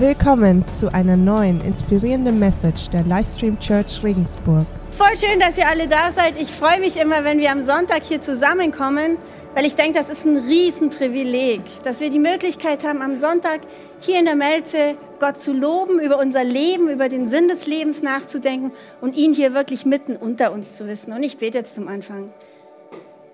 Willkommen 0.00 0.64
zu 0.68 0.94
einer 0.94 1.16
neuen 1.16 1.60
inspirierenden 1.60 2.38
Message 2.38 2.88
der 2.90 3.02
Livestream 3.02 3.58
Church 3.58 4.00
Regensburg. 4.04 4.64
Voll 4.92 5.16
schön, 5.16 5.40
dass 5.40 5.58
ihr 5.58 5.66
alle 5.66 5.88
da 5.88 6.12
seid. 6.12 6.40
Ich 6.40 6.52
freue 6.52 6.78
mich 6.78 6.96
immer, 6.96 7.24
wenn 7.24 7.40
wir 7.40 7.50
am 7.50 7.64
Sonntag 7.64 8.04
hier 8.04 8.20
zusammenkommen, 8.20 9.18
weil 9.56 9.66
ich 9.66 9.74
denke, 9.74 9.98
das 9.98 10.08
ist 10.08 10.24
ein 10.24 10.36
Riesenprivileg, 10.36 11.62
dass 11.82 11.98
wir 11.98 12.10
die 12.10 12.20
Möglichkeit 12.20 12.84
haben, 12.84 13.02
am 13.02 13.16
Sonntag 13.16 13.58
hier 13.98 14.20
in 14.20 14.26
der 14.26 14.36
Melze 14.36 14.94
Gott 15.18 15.40
zu 15.40 15.52
loben, 15.52 15.98
über 15.98 16.20
unser 16.20 16.44
Leben, 16.44 16.88
über 16.88 17.08
den 17.08 17.28
Sinn 17.28 17.48
des 17.48 17.66
Lebens 17.66 18.00
nachzudenken 18.00 18.70
und 19.00 19.16
ihn 19.16 19.34
hier 19.34 19.52
wirklich 19.52 19.84
mitten 19.84 20.14
unter 20.14 20.52
uns 20.52 20.76
zu 20.76 20.86
wissen. 20.86 21.12
Und 21.12 21.24
ich 21.24 21.38
bete 21.38 21.58
jetzt 21.58 21.74
zum 21.74 21.88
Anfang. 21.88 22.32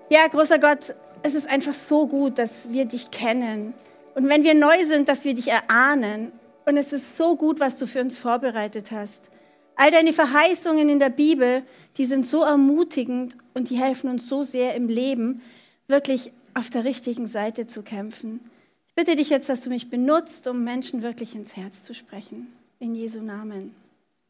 Ja, 0.09 0.25
großer 0.31 0.57
Gott, 0.57 0.95
es 1.21 1.35
ist 1.35 1.47
einfach 1.47 1.75
so 1.75 2.07
gut, 2.07 2.39
dass 2.39 2.71
wir 2.71 2.85
dich 2.85 3.11
kennen. 3.11 3.75
Und 4.15 4.27
wenn 4.29 4.43
wir 4.43 4.55
neu 4.55 4.83
sind, 4.87 5.09
dass 5.09 5.25
wir 5.25 5.35
dich 5.35 5.49
erahnen 5.49 6.31
und 6.65 6.77
es 6.77 6.93
ist 6.93 7.17
so 7.17 7.35
gut, 7.35 7.59
was 7.59 7.77
du 7.77 7.87
für 7.87 8.01
uns 8.01 8.17
vorbereitet 8.17 8.91
hast. 8.91 9.29
All 9.75 9.91
deine 9.91 10.13
Verheißungen 10.13 10.89
in 10.89 10.99
der 10.99 11.09
Bibel, 11.09 11.63
die 11.97 12.05
sind 12.05 12.25
so 12.25 12.43
ermutigend 12.43 13.37
und 13.53 13.69
die 13.69 13.77
helfen 13.77 14.09
uns 14.09 14.29
so 14.29 14.43
sehr 14.43 14.75
im 14.75 14.87
Leben, 14.87 15.41
wirklich 15.87 16.31
auf 16.53 16.69
der 16.69 16.85
richtigen 16.85 17.27
Seite 17.27 17.67
zu 17.67 17.83
kämpfen. 17.83 18.39
Ich 18.87 18.95
bitte 18.95 19.15
dich 19.15 19.29
jetzt, 19.29 19.49
dass 19.49 19.61
du 19.61 19.69
mich 19.69 19.89
benutzt, 19.89 20.47
um 20.47 20.63
Menschen 20.63 21.01
wirklich 21.01 21.35
ins 21.35 21.57
Herz 21.57 21.83
zu 21.83 21.93
sprechen. 21.93 22.47
In 22.79 22.95
Jesu 22.95 23.21
Namen. 23.21 23.75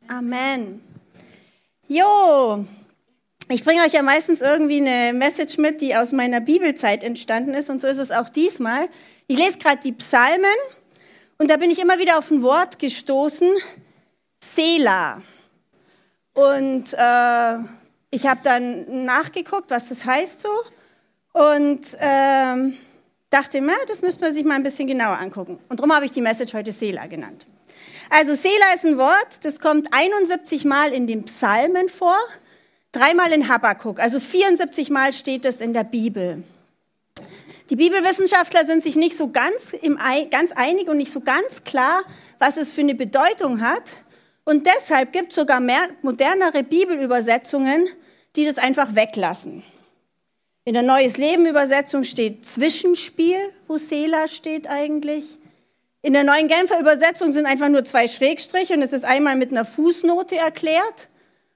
Amen. 0.07 0.81
Jo, 1.87 2.65
ich 3.47 3.63
bringe 3.63 3.83
euch 3.83 3.93
ja 3.93 4.01
meistens 4.01 4.41
irgendwie 4.41 4.81
eine 4.81 5.13
Message 5.13 5.59
mit, 5.59 5.79
die 5.81 5.95
aus 5.95 6.11
meiner 6.11 6.41
Bibelzeit 6.41 7.03
entstanden 7.03 7.53
ist. 7.53 7.69
Und 7.69 7.79
so 7.79 7.87
ist 7.87 7.99
es 7.99 8.09
auch 8.09 8.27
diesmal. 8.27 8.89
Ich 9.27 9.37
lese 9.37 9.59
gerade 9.59 9.79
die 9.83 9.91
Psalmen 9.91 10.45
und 11.37 11.49
da 11.49 11.57
bin 11.57 11.69
ich 11.71 11.79
immer 11.79 11.99
wieder 11.99 12.17
auf 12.17 12.31
ein 12.31 12.41
Wort 12.43 12.79
gestoßen, 12.79 13.49
Sela. 14.55 15.21
Und 16.33 16.93
äh, 16.93 17.57
ich 18.11 18.27
habe 18.27 18.41
dann 18.43 19.05
nachgeguckt, 19.05 19.71
was 19.71 19.89
das 19.89 20.05
heißt 20.05 20.41
so. 20.41 20.49
Und 21.33 21.93
äh, 21.99 22.73
dachte 23.29 23.61
mir, 23.61 23.75
das 23.87 24.01
müsste 24.01 24.21
man 24.23 24.33
sich 24.33 24.45
mal 24.45 24.55
ein 24.55 24.63
bisschen 24.63 24.87
genauer 24.87 25.17
angucken. 25.17 25.59
Und 25.67 25.79
darum 25.79 25.93
habe 25.93 26.05
ich 26.05 26.11
die 26.11 26.21
Message 26.21 26.53
heute 26.53 26.71
Sela 26.71 27.07
genannt. 27.07 27.45
Also 28.09 28.35
Sela 28.35 28.73
ist 28.75 28.85
ein 28.85 28.97
Wort, 28.97 29.43
das 29.43 29.59
kommt 29.59 29.87
71 29.91 30.63
Mal 30.63 30.93
in 30.93 31.07
den 31.07 31.25
Psalmen 31.25 31.89
vor, 31.89 32.17
dreimal 32.91 33.31
in 33.33 33.49
Habakkuk. 33.49 33.99
Also 33.99 34.19
74 34.19 34.89
Mal 34.89 35.11
steht 35.11 35.43
es 35.45 35.59
in 35.59 35.73
der 35.73 35.83
Bibel. 35.83 36.43
Die 37.69 37.75
Bibelwissenschaftler 37.75 38.65
sind 38.65 38.83
sich 38.83 38.95
nicht 38.95 39.17
so 39.17 39.29
ganz, 39.29 39.73
im, 39.81 39.97
ganz 40.29 40.51
einig 40.51 40.87
und 40.87 40.97
nicht 40.97 41.11
so 41.11 41.21
ganz 41.21 41.63
klar, 41.63 42.03
was 42.37 42.57
es 42.57 42.71
für 42.71 42.81
eine 42.81 42.93
Bedeutung 42.93 43.61
hat. 43.61 43.91
Und 44.43 44.67
deshalb 44.67 45.11
gibt 45.11 45.29
es 45.29 45.35
sogar 45.35 45.59
mehr, 45.59 45.87
modernere 46.03 46.61
Bibelübersetzungen, 46.61 47.87
die 48.35 48.45
das 48.45 48.59
einfach 48.59 48.93
weglassen. 48.93 49.63
In 50.63 50.73
der 50.73 50.83
Neues 50.83 51.17
Leben 51.17 51.47
Übersetzung 51.47 52.03
steht 52.03 52.45
Zwischenspiel, 52.45 53.37
wo 53.67 53.77
Sela 53.77 54.27
steht 54.27 54.67
eigentlich. 54.67 55.39
In 56.03 56.13
der 56.13 56.23
neuen 56.23 56.47
Genfer 56.47 56.79
Übersetzung 56.79 57.31
sind 57.31 57.47
einfach 57.47 57.69
nur 57.69 57.83
zwei 57.83 58.07
Striche 58.07 58.75
und 58.75 58.83
es 58.83 58.93
ist 58.93 59.05
einmal 59.05 59.35
mit 59.35 59.49
einer 59.49 59.65
Fußnote 59.65 60.35
erklärt. 60.37 61.09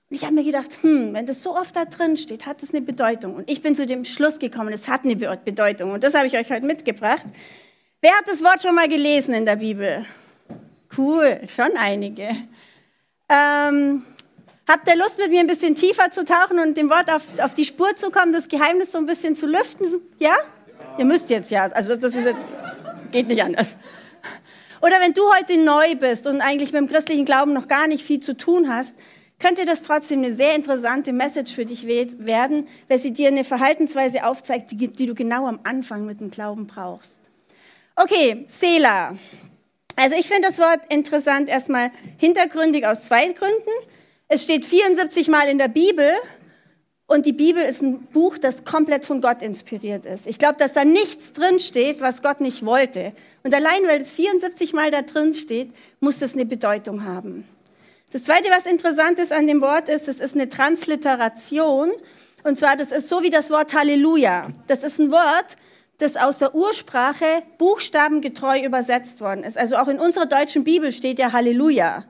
Und 0.09 0.15
ich 0.15 0.23
habe 0.23 0.33
mir 0.33 0.43
gedacht, 0.43 0.79
hm, 0.81 1.13
wenn 1.13 1.27
das 1.27 1.43
so 1.43 1.55
oft 1.55 1.75
da 1.75 1.85
drin 1.85 2.17
steht, 2.17 2.47
hat 2.47 2.63
das 2.63 2.71
eine 2.71 2.81
Bedeutung. 2.81 3.35
Und 3.35 3.49
ich 3.49 3.61
bin 3.61 3.75
zu 3.75 3.85
dem 3.85 4.05
Schluss 4.05 4.39
gekommen, 4.39 4.73
es 4.73 4.87
hat 4.87 5.03
eine 5.03 5.15
Bedeutung. 5.15 5.91
Und 5.91 6.03
das 6.03 6.15
habe 6.15 6.25
ich 6.25 6.35
euch 6.35 6.49
heute 6.49 6.65
mitgebracht. 6.65 7.27
Wer 8.01 8.13
hat 8.13 8.27
das 8.27 8.43
Wort 8.43 8.61
schon 8.63 8.73
mal 8.73 8.87
gelesen 8.87 9.35
in 9.35 9.45
der 9.45 9.57
Bibel? 9.57 10.05
Cool, 10.97 11.41
schon 11.55 11.77
einige. 11.77 12.29
Ähm, 13.29 14.03
habt 14.67 14.87
ihr 14.87 14.95
Lust, 14.95 15.19
mit 15.19 15.29
mir 15.29 15.41
ein 15.41 15.47
bisschen 15.47 15.75
tiefer 15.75 16.09
zu 16.09 16.25
tauchen 16.25 16.57
und 16.57 16.75
dem 16.75 16.89
Wort 16.89 17.11
auf, 17.11 17.27
auf 17.39 17.53
die 17.53 17.65
Spur 17.65 17.95
zu 17.95 18.09
kommen, 18.09 18.33
das 18.33 18.47
Geheimnis 18.47 18.91
so 18.91 18.97
ein 18.97 19.05
bisschen 19.05 19.35
zu 19.35 19.45
lüften? 19.45 20.01
Ja? 20.17 20.29
ja? 20.29 20.35
Ihr 20.97 21.05
müsst 21.05 21.29
jetzt 21.29 21.51
ja. 21.51 21.65
Also 21.65 21.95
das 21.95 22.15
ist 22.15 22.25
jetzt, 22.25 22.47
geht 23.11 23.27
nicht 23.27 23.43
anders. 23.43 23.75
Oder 24.81 24.99
wenn 25.01 25.13
du 25.13 25.21
heute 25.33 25.57
neu 25.63 25.93
bist 25.95 26.25
und 26.25 26.41
eigentlich 26.41 26.71
mit 26.71 26.81
dem 26.81 26.87
christlichen 26.87 27.25
Glauben 27.25 27.53
noch 27.53 27.67
gar 27.67 27.85
nicht 27.85 28.03
viel 28.03 28.21
zu 28.21 28.35
tun 28.35 28.73
hast, 28.73 28.95
könnte 29.39 29.65
das 29.65 29.81
trotzdem 29.81 30.19
eine 30.19 30.33
sehr 30.33 30.55
interessante 30.55 31.13
Message 31.13 31.53
für 31.53 31.65
dich 31.65 31.87
werden, 31.87 32.67
weil 32.87 32.99
sie 32.99 33.13
dir 33.13 33.29
eine 33.29 33.43
Verhaltensweise 33.43 34.25
aufzeigt, 34.25 34.71
die, 34.71 34.89
die 34.89 35.05
du 35.05 35.15
genau 35.15 35.47
am 35.47 35.59
Anfang 35.63 36.05
mit 36.05 36.19
dem 36.19 36.29
Glauben 36.29 36.67
brauchst. 36.67 37.21
Okay, 37.95 38.45
Sela. 38.47 39.17
Also 39.95 40.15
ich 40.17 40.27
finde 40.27 40.47
das 40.47 40.59
Wort 40.59 40.79
interessant 40.89 41.49
erstmal 41.49 41.91
hintergründig 42.17 42.85
aus 42.85 43.05
zwei 43.05 43.27
Gründen. 43.33 43.71
Es 44.27 44.43
steht 44.43 44.65
74 44.65 45.27
Mal 45.27 45.49
in 45.49 45.57
der 45.57 45.67
Bibel 45.67 46.13
und 47.07 47.25
die 47.25 47.33
Bibel 47.33 47.63
ist 47.63 47.81
ein 47.81 48.03
Buch, 48.05 48.37
das 48.37 48.63
komplett 48.63 49.05
von 49.05 49.19
Gott 49.19 49.41
inspiriert 49.41 50.05
ist. 50.05 50.27
Ich 50.27 50.37
glaube, 50.37 50.57
dass 50.59 50.73
da 50.73 50.85
nichts 50.85 51.33
drin 51.33 51.59
steht, 51.59 52.01
was 52.01 52.21
Gott 52.21 52.39
nicht 52.39 52.63
wollte. 52.63 53.13
Und 53.43 53.53
allein, 53.53 53.81
weil 53.87 54.01
es 54.01 54.13
74 54.13 54.73
Mal 54.73 54.91
da 54.91 55.01
drin 55.01 55.33
steht, 55.33 55.71
muss 55.99 56.19
das 56.19 56.33
eine 56.33 56.45
Bedeutung 56.45 57.03
haben. 57.03 57.45
Das 58.11 58.23
Zweite, 58.23 58.49
was 58.49 58.65
interessant 58.65 59.19
ist 59.19 59.31
an 59.31 59.45
dem 59.45 59.61
Wort, 59.61 59.87
ist, 59.87 60.07
es 60.07 60.19
ist 60.19 60.33
eine 60.33 60.49
Transliteration. 60.49 61.91
Und 62.43 62.57
zwar, 62.57 62.75
das 62.75 62.91
ist 62.91 63.07
so 63.07 63.21
wie 63.21 63.29
das 63.29 63.51
Wort 63.51 63.73
Halleluja. 63.73 64.49
Das 64.67 64.83
ist 64.83 64.99
ein 64.99 65.11
Wort, 65.11 65.57
das 65.99 66.15
aus 66.15 66.39
der 66.39 66.55
Ursprache 66.55 67.43
buchstabengetreu 67.57 68.61
übersetzt 68.61 69.21
worden 69.21 69.43
ist. 69.43 69.57
Also 69.57 69.75
auch 69.75 69.87
in 69.87 69.99
unserer 69.99 70.25
deutschen 70.25 70.63
Bibel 70.63 70.91
steht 70.91 71.19
ja 71.19 71.33
Halleluja. 71.33 72.05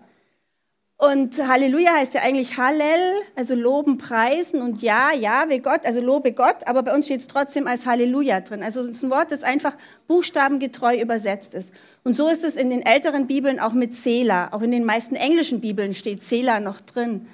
Und 1.01 1.47
Halleluja 1.47 1.93
heißt 1.93 2.13
ja 2.13 2.23
eigentlich 2.23 2.57
Hallel, 2.57 3.21
also 3.33 3.55
loben, 3.55 3.97
preisen 3.97 4.61
und 4.61 4.81
ja, 4.81 5.13
ja, 5.13 5.45
wie 5.47 5.59
Gott, 5.59 5.85
also 5.85 6.01
lobe 6.01 6.33
Gott, 6.33 6.67
aber 6.67 6.83
bei 6.83 6.93
uns 6.93 7.05
steht 7.05 7.21
es 7.21 7.27
trotzdem 7.27 7.67
als 7.67 7.85
Halleluja 7.85 8.41
drin. 8.41 8.61
Also 8.61 8.81
es 8.81 8.97
ist 8.97 9.03
ein 9.03 9.09
Wort, 9.09 9.31
das 9.31 9.41
einfach 9.41 9.77
buchstabengetreu 10.09 10.99
übersetzt 10.99 11.53
ist. 11.53 11.73
Und 12.03 12.17
so 12.17 12.27
ist 12.27 12.43
es 12.43 12.57
in 12.57 12.69
den 12.69 12.85
älteren 12.85 13.27
Bibeln 13.27 13.61
auch 13.61 13.71
mit 13.71 13.95
Sela. 13.95 14.51
Auch 14.51 14.61
in 14.61 14.71
den 14.71 14.83
meisten 14.83 15.15
englischen 15.15 15.61
Bibeln 15.61 15.93
steht 15.93 16.21
Sela 16.21 16.59
noch 16.59 16.81
drin. 16.81 17.27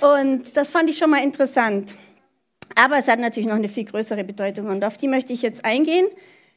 Und 0.00 0.56
das 0.56 0.70
fand 0.70 0.88
ich 0.88 0.96
schon 0.96 1.10
mal 1.10 1.22
interessant. 1.22 1.94
Aber 2.76 2.98
es 2.98 3.08
hat 3.08 3.18
natürlich 3.18 3.46
noch 3.46 3.56
eine 3.56 3.68
viel 3.68 3.84
größere 3.84 4.24
Bedeutung 4.24 4.68
und 4.68 4.82
auf 4.86 4.96
die 4.96 5.08
möchte 5.08 5.34
ich 5.34 5.42
jetzt 5.42 5.66
eingehen. 5.66 6.06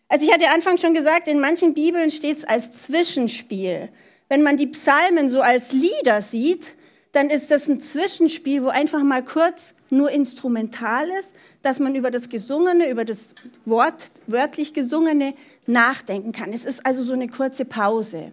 Also 0.07 0.23
ich 0.23 0.33
hatte 0.33 0.47
anfangs 0.56 0.79
schon 0.79 0.94
gesagt, 0.94 1.27
in 1.27 1.41
manchen 1.41 1.73
Bibeln 1.73 2.11
steht 2.11 2.38
es 2.38 2.45
als 2.45 2.83
Zwischenspiel 2.83 3.89
wenn 4.29 4.44
man 4.44 4.57
die 4.57 4.67
Psalmen 4.67 5.29
so 5.29 5.41
als 5.41 5.72
Lieder 5.72 6.22
sieht, 6.22 6.75
dann 7.12 7.29
ist 7.29 7.50
das 7.50 7.67
ein 7.67 7.81
Zwischenspiel, 7.81 8.63
wo 8.63 8.69
einfach 8.69 9.03
mal 9.03 9.23
kurz 9.23 9.73
nur 9.90 10.12
instrumental 10.12 11.09
ist, 11.19 11.34
dass 11.63 11.79
man 11.79 11.95
über 11.95 12.12
das 12.12 12.29
Gesungene, 12.29 12.89
über 12.89 13.06
das 13.06 13.34
Wort, 13.66 14.12
wörtlich 14.28 14.73
Gesungene 14.73 15.34
nachdenken 15.66 16.31
kann. 16.31 16.53
Es 16.53 16.63
ist 16.63 16.85
also 16.85 17.03
so 17.03 17.13
eine 17.13 17.28
kurze 17.28 17.66
Pause. 17.66 18.31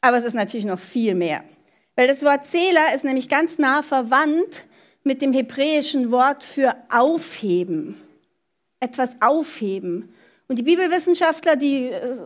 Aber 0.00 0.16
es 0.16 0.24
ist 0.24 0.34
natürlich 0.34 0.64
noch 0.64 0.80
viel 0.80 1.14
mehr. 1.14 1.44
Weil 1.96 2.08
das 2.08 2.22
Wort 2.22 2.44
Zähler 2.46 2.94
ist 2.94 3.04
nämlich 3.04 3.28
ganz 3.28 3.58
nah 3.58 3.82
verwandt 3.82 4.64
mit 5.04 5.20
dem 5.20 5.32
hebräischen 5.32 6.10
Wort 6.10 6.44
für 6.44 6.74
aufheben. 6.88 7.96
Etwas 8.80 9.20
aufheben. 9.20 10.14
Und 10.46 10.58
die 10.58 10.62
Bibelwissenschaftler, 10.62 11.56
die 11.56 11.88
äh, 11.88 12.16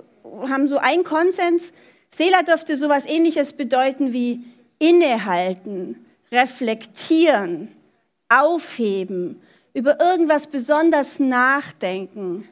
haben 0.48 0.68
so 0.68 0.78
einen 0.78 1.02
Konsens, 1.02 1.72
Seela 2.14 2.42
dürfte 2.42 2.76
sowas 2.76 3.06
ähnliches 3.06 3.52
bedeuten 3.52 4.12
wie 4.12 4.44
innehalten, 4.78 6.04
reflektieren, 6.30 7.68
aufheben, 8.28 9.40
über 9.74 10.00
irgendwas 10.00 10.46
besonders 10.46 11.18
nachdenken. 11.18 12.48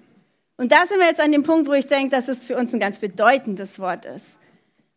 Und 0.56 0.72
da 0.72 0.86
sind 0.86 0.98
wir 0.98 1.06
jetzt 1.06 1.20
an 1.20 1.32
dem 1.32 1.42
Punkt, 1.42 1.68
wo 1.68 1.72
ich 1.72 1.86
denke, 1.86 2.14
dass 2.14 2.28
es 2.28 2.44
für 2.44 2.56
uns 2.56 2.72
ein 2.72 2.80
ganz 2.80 2.98
bedeutendes 2.98 3.78
Wort 3.78 4.04
ist. 4.04 4.26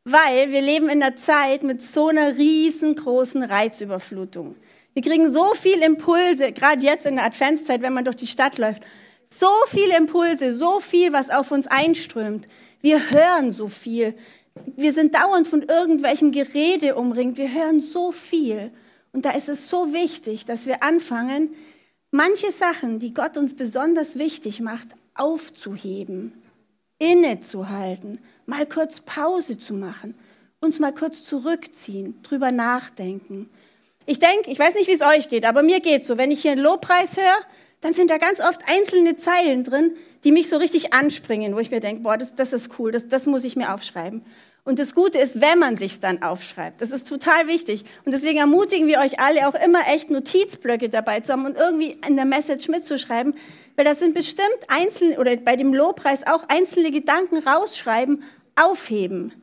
Weil 0.06 0.51
wir 0.51 0.62
leben 0.62 0.89
in 0.89 1.01
einer 1.01 1.15
Zeit 1.15 1.63
mit 1.63 1.81
so 1.81 2.10
einer 2.10 2.38
riesengroßen 2.38 3.44
Reizüberflutung. 3.44 4.56
Wir 4.94 5.01
kriegen 5.01 5.31
so 5.31 5.54
viel 5.56 5.81
Impulse, 5.81 6.51
gerade 6.51 6.86
jetzt 6.86 7.06
in 7.06 7.15
der 7.15 7.25
Adventszeit, 7.25 7.81
wenn 7.81 7.94
man 7.94 8.04
durch 8.04 8.18
die 8.18 8.27
Stadt 8.27 8.57
läuft. 8.57 8.83
So 9.30 9.50
viel 9.68 9.89
Impulse, 9.89 10.51
so 10.51 10.80
viel, 10.80 11.13
was 11.13 11.30
auf 11.30 11.51
uns 11.51 11.68
einströmt. 11.68 12.48
Wir 12.81 13.10
hören 13.12 13.51
so 13.51 13.69
viel 13.69 14.13
wir 14.75 14.94
sind 14.94 15.15
dauernd 15.15 15.47
von 15.47 15.63
irgendwelchem 15.63 16.31
Gerede 16.31 16.95
umringt. 16.95 17.38
Wir 17.38 17.51
hören 17.51 17.81
so 17.81 18.11
viel. 18.11 18.71
Und 19.11 19.25
da 19.25 19.31
ist 19.31 19.50
es 19.50 19.69
so 19.69 19.94
wichtig, 19.94 20.45
dass 20.45 20.65
wir 20.65 20.83
anfangen, 20.83 21.53
manche 22.11 22.51
Sachen, 22.51 23.00
die 23.00 23.13
Gott 23.13 23.38
uns 23.38 23.55
besonders 23.55 24.17
wichtig 24.17 24.59
macht, 24.61 24.89
aufzuheben, 25.15 26.33
innezuhalten, 26.97 28.19
mal 28.45 28.65
kurz 28.65 29.01
Pause 29.01 29.59
zu 29.59 29.73
machen, 29.73 30.15
uns 30.59 30.79
mal 30.79 30.94
kurz 30.94 31.23
zurückziehen, 31.23 32.21
drüber 32.23 32.51
nachdenken. 32.51 33.50
Ich 34.05 34.19
denke, 34.19 34.51
ich 34.51 34.59
weiß 34.59 34.75
nicht, 34.75 34.88
wie 34.88 34.94
es 34.94 35.01
euch 35.01 35.29
geht, 35.29 35.45
aber 35.45 35.61
mir 35.61 35.79
geht 35.79 36.05
so, 36.05 36.17
wenn 36.17 36.31
ich 36.31 36.41
hier 36.41 36.53
einen 36.53 36.61
Lobpreis 36.61 37.15
höre, 37.15 37.41
dann 37.83 37.94
sind 37.94 38.09
da 38.09 38.18
ganz 38.18 38.39
oft 38.39 38.62
einzelne 38.68 39.18
Zeilen 39.18 39.63
drin, 39.63 39.95
die 40.24 40.31
mich 40.31 40.47
so 40.47 40.57
richtig 40.57 40.94
anspringen, 40.94 41.53
wo 41.53 41.59
ich 41.59 41.69
mir 41.69 41.81
denke, 41.81 42.01
boah, 42.01 42.18
das, 42.18 42.33
das 42.33 42.53
ist 42.53 42.80
cool, 42.80 42.91
das, 42.91 43.09
das 43.09 43.25
muss 43.25 43.44
ich 43.44 43.56
mir 43.56 43.74
aufschreiben. 43.74 44.24
Und 44.65 44.80
das 44.80 44.95
Gute 44.95 45.18
ist, 45.18 45.41
wenn 45.41 45.59
man 45.59 45.75
sich's 45.75 46.00
dann 46.00 46.24
aufschreibt. 46.24 46.80
Das 46.80 46.91
ist 46.91 47.09
total 47.09 47.47
wichtig. 47.47 47.83
Und 48.06 48.13
deswegen 48.13 48.39
ermutigen 48.39 48.88
wir 48.88 49.00
euch 49.00 49.19
alle 49.19 49.50
auch 49.50 49.56
immer 49.56 49.85
echt 49.89 50.09
Notizblöcke 50.09 50.88
dabei 50.88 51.19
zu 51.19 51.33
haben 51.33 51.45
und 51.45 51.57
irgendwie 51.57 51.97
in 52.07 52.15
der 52.15 52.24
Message 52.24 52.69
mitzuschreiben, 52.69 53.35
weil 53.75 53.83
das 53.83 54.00
sind 54.00 54.15
bestimmt 54.15 54.47
einzelne, 54.69 55.19
oder 55.19 55.36
bei 55.36 55.57
dem 55.57 55.74
Lobpreis 55.74 56.25
auch 56.25 56.47
einzelne 56.47 56.91
Gedanken 56.91 57.39
rausschreiben, 57.39 58.24
aufheben, 58.56 59.33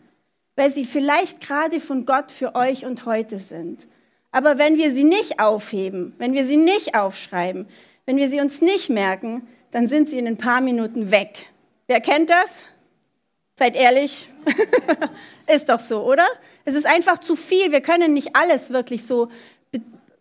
weil 0.56 0.70
sie 0.70 0.86
vielleicht 0.86 1.42
gerade 1.42 1.80
von 1.80 2.06
Gott 2.06 2.32
für 2.32 2.54
euch 2.54 2.86
und 2.86 3.04
heute 3.04 3.38
sind. 3.38 3.86
Aber 4.32 4.56
wenn 4.56 4.78
wir 4.78 4.90
sie 4.92 5.04
nicht 5.04 5.38
aufheben, 5.38 6.14
wenn 6.16 6.32
wir 6.32 6.44
sie 6.44 6.56
nicht 6.56 6.94
aufschreiben, 6.94 7.66
wenn 8.06 8.16
wir 8.16 8.28
sie 8.28 8.40
uns 8.40 8.60
nicht 8.60 8.90
merken, 8.90 9.46
dann 9.70 9.86
sind 9.86 10.08
sie 10.08 10.18
in 10.18 10.26
ein 10.26 10.36
paar 10.36 10.60
Minuten 10.60 11.10
weg. 11.10 11.46
Wer 11.86 12.00
kennt 12.00 12.30
das? 12.30 12.66
Seid 13.56 13.76
ehrlich. 13.76 14.28
ist 15.46 15.68
doch 15.68 15.80
so, 15.80 16.04
oder? 16.04 16.26
Es 16.64 16.74
ist 16.74 16.86
einfach 16.86 17.18
zu 17.18 17.36
viel. 17.36 17.72
Wir 17.72 17.80
können 17.80 18.14
nicht 18.14 18.34
alles 18.34 18.70
wirklich 18.70 19.04
so, 19.04 19.28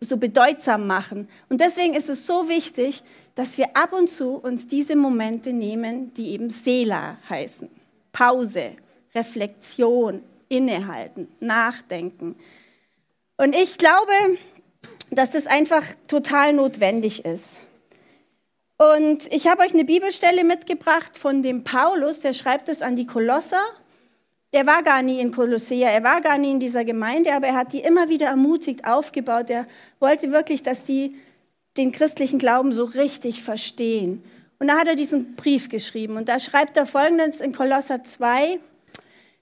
so 0.00 0.16
bedeutsam 0.16 0.86
machen. 0.86 1.28
Und 1.48 1.60
deswegen 1.60 1.94
ist 1.94 2.08
es 2.08 2.26
so 2.26 2.48
wichtig, 2.48 3.02
dass 3.34 3.56
wir 3.56 3.76
ab 3.76 3.92
und 3.92 4.08
zu 4.08 4.34
uns 4.34 4.68
diese 4.68 4.96
Momente 4.96 5.52
nehmen, 5.52 6.12
die 6.14 6.32
eben 6.32 6.50
Sela 6.50 7.18
heißen. 7.28 7.70
Pause, 8.12 8.72
Reflexion, 9.14 10.22
innehalten, 10.48 11.28
nachdenken. 11.40 12.36
Und 13.36 13.54
ich 13.54 13.78
glaube, 13.78 14.12
dass 15.10 15.30
das 15.30 15.46
einfach 15.46 15.84
total 16.08 16.52
notwendig 16.52 17.24
ist. 17.24 17.60
Und 18.80 19.30
ich 19.30 19.46
habe 19.46 19.62
euch 19.62 19.74
eine 19.74 19.84
Bibelstelle 19.84 20.42
mitgebracht 20.42 21.18
von 21.18 21.42
dem 21.42 21.64
Paulus, 21.64 22.20
der 22.20 22.32
schreibt 22.32 22.66
es 22.70 22.80
an 22.80 22.96
die 22.96 23.06
Kolosser. 23.06 23.62
Der 24.54 24.66
war 24.66 24.82
gar 24.82 25.02
nie 25.02 25.20
in 25.20 25.32
Kolossea, 25.32 25.90
er 25.90 26.02
war 26.02 26.22
gar 26.22 26.38
nie 26.38 26.52
in 26.52 26.60
dieser 26.60 26.86
Gemeinde, 26.86 27.34
aber 27.34 27.48
er 27.48 27.56
hat 27.56 27.74
die 27.74 27.80
immer 27.80 28.08
wieder 28.08 28.28
ermutigt, 28.28 28.86
aufgebaut. 28.86 29.50
Er 29.50 29.66
wollte 29.98 30.32
wirklich, 30.32 30.62
dass 30.62 30.84
die 30.84 31.14
den 31.76 31.92
christlichen 31.92 32.38
Glauben 32.38 32.72
so 32.72 32.84
richtig 32.84 33.42
verstehen. 33.42 34.24
Und 34.58 34.68
da 34.68 34.78
hat 34.78 34.88
er 34.88 34.96
diesen 34.96 35.36
Brief 35.36 35.68
geschrieben 35.68 36.16
und 36.16 36.30
da 36.30 36.38
schreibt 36.38 36.78
er 36.78 36.86
folgendes 36.86 37.42
in 37.42 37.52
Kolosser 37.52 38.02
2. 38.02 38.58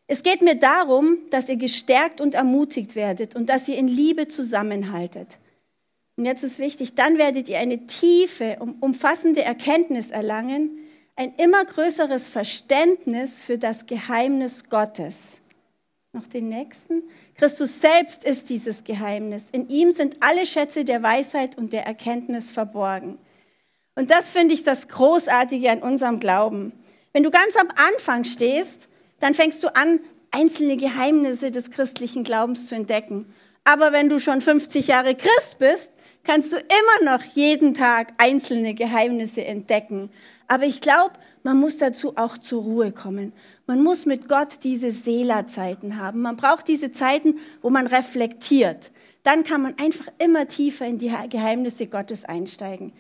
Es 0.09 0.25
geht 0.25 0.43
mir 0.43 0.57
darum, 0.57 1.19
dass 1.31 1.49
ihr 1.49 1.57
gestärkt 1.57 2.21
und 2.21 2.35
ermutigt 2.35 2.97
werdet 2.97 3.37
und 3.37 3.49
dass 3.49 3.69
ihr 3.69 3.79
in 3.79 3.87
Liebe 3.87 4.27
zusammenhaltet. 4.27 5.39
Und 6.19 6.25
jetzt 6.25 6.43
ist 6.43 6.59
wichtig, 6.59 6.97
dann 6.97 7.17
werdet 7.17 7.49
ihr 7.49 7.61
eine 7.61 7.87
tiefe, 7.87 8.59
umfassende 8.81 9.43
Erkenntnis 9.43 10.11
erlangen, 10.11 10.77
ein 11.15 11.33
immer 11.37 11.65
größeres 11.65 12.27
Verständnis 12.27 13.45
für 13.45 13.57
das 13.57 13.87
Geheimnis 13.87 14.65
Gottes. 14.69 15.41
Noch 16.13 16.27
den 16.27 16.49
nächsten. 16.49 17.05
Christus 17.37 17.81
selbst 17.81 18.25
ist 18.25 18.51
dieses 18.51 18.83
Geheimnis. 18.83 19.47
In 19.53 19.69
ihm 19.69 19.93
sind 19.93 20.17
alle 20.19 20.45
Schätze 20.45 20.85
der 20.85 21.05
Weisheit 21.05 21.57
und 21.57 21.73
der 21.73 21.87
Erkenntnis 21.87 22.51
verborgen. 22.51 23.19
Und 23.95 24.11
das 24.11 24.33
finde 24.33 24.55
ich 24.55 24.65
das 24.65 24.89
Großartige 24.89 25.71
an 25.71 25.83
unserem 25.83 26.19
Glauben. 26.19 26.73
Wenn 27.13 27.23
du 27.23 27.31
ganz 27.31 27.55
am 27.55 27.69
Anfang 27.95 28.25
stehst, 28.25 28.89
dann 29.21 29.35
fängst 29.35 29.63
du 29.63 29.69
an, 29.69 30.01
einzelne 30.33 30.79
Geheimnisse 30.79 31.53
des 31.53 31.71
christlichen 31.71 32.25
Glaubens 32.25 32.67
zu 32.67 32.75
entdecken. 32.75 33.33
Aber 33.63 33.93
wenn 33.93 34.09
du 34.09 34.19
schon 34.19 34.41
50 34.41 34.89
Jahre 34.89 35.15
Christ 35.15 35.59
bist, 35.61 35.93
kannst 36.25 36.53
du 36.53 36.57
immer 36.57 37.13
noch 37.17 37.23
jeden 37.35 37.75
Tag 37.75 38.13
einzelne 38.19 38.75
Geheimnisse 38.75 39.45
entdecken. 39.45 40.11
Aber 40.47 40.65
ich 40.65 40.81
glaube, 40.81 41.15
man 41.43 41.59
muss 41.59 41.79
dazu 41.79 42.17
auch 42.17 42.39
zur 42.39 42.63
Ruhe 42.63 42.93
kommen. 42.93 43.33
Man 43.67 43.83
muss 43.83 44.07
mit 44.07 44.29
Gott 44.29 44.65
diese 44.65 44.91
Seela-Zeiten 44.91 45.97
haben. 45.97 46.21
Man 46.21 46.37
braucht 46.37 46.69
diese 46.69 46.93
Zeiten, 46.93 47.39
wo 47.63 47.71
man 47.71 47.87
reflektiert. 47.87 48.91
Dann 49.23 49.45
kann 49.45 49.63
man 49.63 49.79
einfach 49.79 50.09
immer 50.19 50.49
tiefer 50.49 50.87
in 50.87 50.99
die 50.99 51.13
Geheimnisse 51.29 51.87
Gottes 51.87 52.25
einsteigen. 52.25 52.93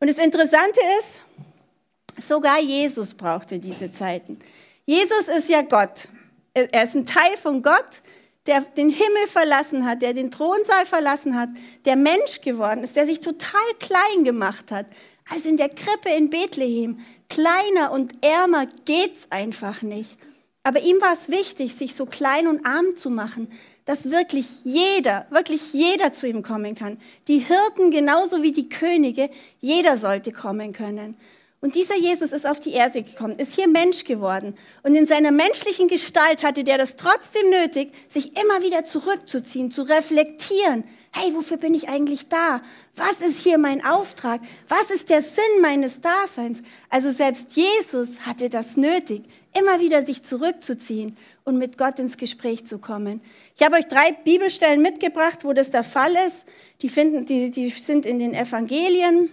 Und 0.00 0.08
das 0.10 0.18
Interessante 0.18 0.80
ist, 0.98 2.26
sogar 2.28 2.60
Jesus 2.60 3.14
brauchte 3.14 3.58
diese 3.58 3.90
Zeiten. 3.90 4.38
Jesus 4.84 5.28
ist 5.28 5.48
ja 5.48 5.62
Gott. 5.62 6.08
Er 6.54 6.82
ist 6.82 6.94
ein 6.94 7.06
Teil 7.06 7.36
von 7.36 7.62
Gott, 7.62 8.02
der 8.46 8.60
den 8.62 8.90
Himmel 8.90 9.26
verlassen 9.28 9.86
hat, 9.86 10.02
der 10.02 10.14
den 10.14 10.30
Thronsaal 10.30 10.86
verlassen 10.86 11.38
hat, 11.38 11.50
der 11.84 11.96
Mensch 11.96 12.40
geworden 12.40 12.82
ist, 12.82 12.96
der 12.96 13.06
sich 13.06 13.20
total 13.20 13.60
klein 13.78 14.24
gemacht 14.24 14.72
hat. 14.72 14.86
Also 15.30 15.48
in 15.48 15.56
der 15.56 15.68
Krippe 15.68 16.10
in 16.16 16.30
Bethlehem, 16.30 16.98
kleiner 17.28 17.92
und 17.92 18.12
ärmer 18.24 18.66
geht's 18.84 19.26
einfach 19.30 19.82
nicht. 19.82 20.18
Aber 20.64 20.80
ihm 20.80 21.00
war 21.00 21.12
es 21.12 21.28
wichtig, 21.28 21.74
sich 21.74 21.94
so 21.94 22.06
klein 22.06 22.46
und 22.46 22.64
arm 22.64 22.96
zu 22.96 23.10
machen, 23.10 23.48
dass 23.84 24.10
wirklich 24.10 24.46
jeder, 24.64 25.26
wirklich 25.30 25.72
jeder 25.72 26.12
zu 26.12 26.28
ihm 26.28 26.42
kommen 26.42 26.74
kann. 26.74 27.00
Die 27.26 27.38
Hirten 27.38 27.90
genauso 27.90 28.42
wie 28.42 28.52
die 28.52 28.68
Könige, 28.68 29.28
jeder 29.60 29.96
sollte 29.96 30.32
kommen 30.32 30.72
können. 30.72 31.16
Und 31.64 31.76
dieser 31.76 31.96
Jesus 31.96 32.32
ist 32.32 32.44
auf 32.44 32.58
die 32.58 32.72
Erde 32.72 33.04
gekommen, 33.04 33.38
ist 33.38 33.54
hier 33.54 33.68
Mensch 33.68 34.02
geworden. 34.02 34.56
Und 34.82 34.96
in 34.96 35.06
seiner 35.06 35.30
menschlichen 35.30 35.86
Gestalt 35.86 36.42
hatte 36.42 36.64
der 36.64 36.76
das 36.76 36.96
trotzdem 36.96 37.48
nötig, 37.50 37.92
sich 38.08 38.36
immer 38.36 38.62
wieder 38.62 38.84
zurückzuziehen, 38.84 39.70
zu 39.70 39.82
reflektieren. 39.82 40.82
Hey, 41.12 41.32
wofür 41.36 41.58
bin 41.58 41.72
ich 41.74 41.88
eigentlich 41.88 42.28
da? 42.28 42.62
Was 42.96 43.20
ist 43.20 43.44
hier 43.44 43.58
mein 43.58 43.84
Auftrag? 43.84 44.40
Was 44.66 44.90
ist 44.90 45.08
der 45.08 45.22
Sinn 45.22 45.60
meines 45.60 46.00
Daseins? 46.00 46.62
Also 46.90 47.12
selbst 47.12 47.54
Jesus 47.54 48.26
hatte 48.26 48.50
das 48.50 48.76
nötig, 48.76 49.22
immer 49.56 49.78
wieder 49.78 50.02
sich 50.02 50.24
zurückzuziehen 50.24 51.16
und 51.44 51.58
mit 51.58 51.78
Gott 51.78 52.00
ins 52.00 52.16
Gespräch 52.16 52.66
zu 52.66 52.78
kommen. 52.78 53.20
Ich 53.54 53.62
habe 53.64 53.76
euch 53.76 53.86
drei 53.86 54.10
Bibelstellen 54.24 54.82
mitgebracht, 54.82 55.44
wo 55.44 55.52
das 55.52 55.70
der 55.70 55.84
Fall 55.84 56.14
ist. 56.26 56.44
Die, 56.80 56.88
finden, 56.88 57.24
die, 57.24 57.52
die 57.52 57.68
sind 57.68 58.04
in 58.04 58.18
den 58.18 58.34
Evangelien. 58.34 59.30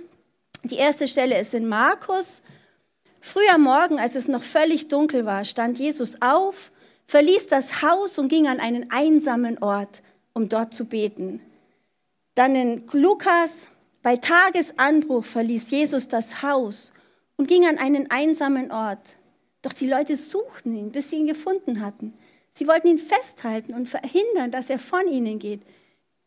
Die 0.64 0.76
erste 0.76 1.08
Stelle 1.08 1.40
ist 1.40 1.54
in 1.54 1.68
Markus. 1.68 2.42
Früh 3.22 3.48
am 3.54 3.64
Morgen, 3.64 4.00
als 4.00 4.16
es 4.16 4.28
noch 4.28 4.44
völlig 4.44 4.88
dunkel 4.90 5.26
war, 5.26 5.46
stand 5.46 5.80
Jesus 5.80 6.22
auf, 6.22 6.72
verließ 7.08 7.48
das 7.48 7.82
Haus 7.82 8.18
und 8.18 8.28
ging 8.28 8.48
an 8.48 8.60
einen 8.60 8.92
einsamen 8.92 9.62
Ort, 9.64 10.02
um 10.34 10.50
dort 10.50 10.74
zu 10.74 10.86
beten. 10.86 11.42
Dann 12.36 12.56
in 12.56 12.84
Lukas, 12.92 13.68
bei 14.02 14.18
Tagesanbruch 14.18 15.26
verließ 15.26 15.72
Jesus 15.72 16.08
das 16.08 16.42
Haus 16.42 16.92
und 17.38 17.48
ging 17.48 17.66
an 17.66 17.78
einen 17.78 18.12
einsamen 18.12 18.72
Ort. 18.72 19.18
Doch 19.62 19.74
die 19.74 19.88
Leute 19.88 20.16
suchten 20.16 20.76
ihn, 20.76 20.92
bis 20.92 21.10
sie 21.10 21.18
ihn 21.18 21.28
gefunden 21.28 21.82
hatten. 21.82 22.14
Sie 22.52 22.68
wollten 22.68 22.88
ihn 22.88 23.00
festhalten 23.00 23.74
und 23.74 23.88
verhindern, 23.88 24.52
dass 24.52 24.70
er 24.70 24.80
von 24.80 25.08
ihnen 25.08 25.40
geht. 25.40 25.62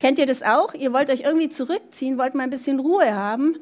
Kennt 0.01 0.19
ihr 0.19 0.27
das 0.27 0.43
auch? 0.43 0.75
Ihr 0.75 0.93
wollt 0.93 1.11
euch 1.11 1.21
irgendwie 1.21 1.49
zurückziehen, 1.49 2.19
wollt 2.19 2.35
mal 2.35 2.45
ein 2.45 2.51
bisschen 2.51 2.81
Ruhe 2.81 3.15
haben 3.15 3.57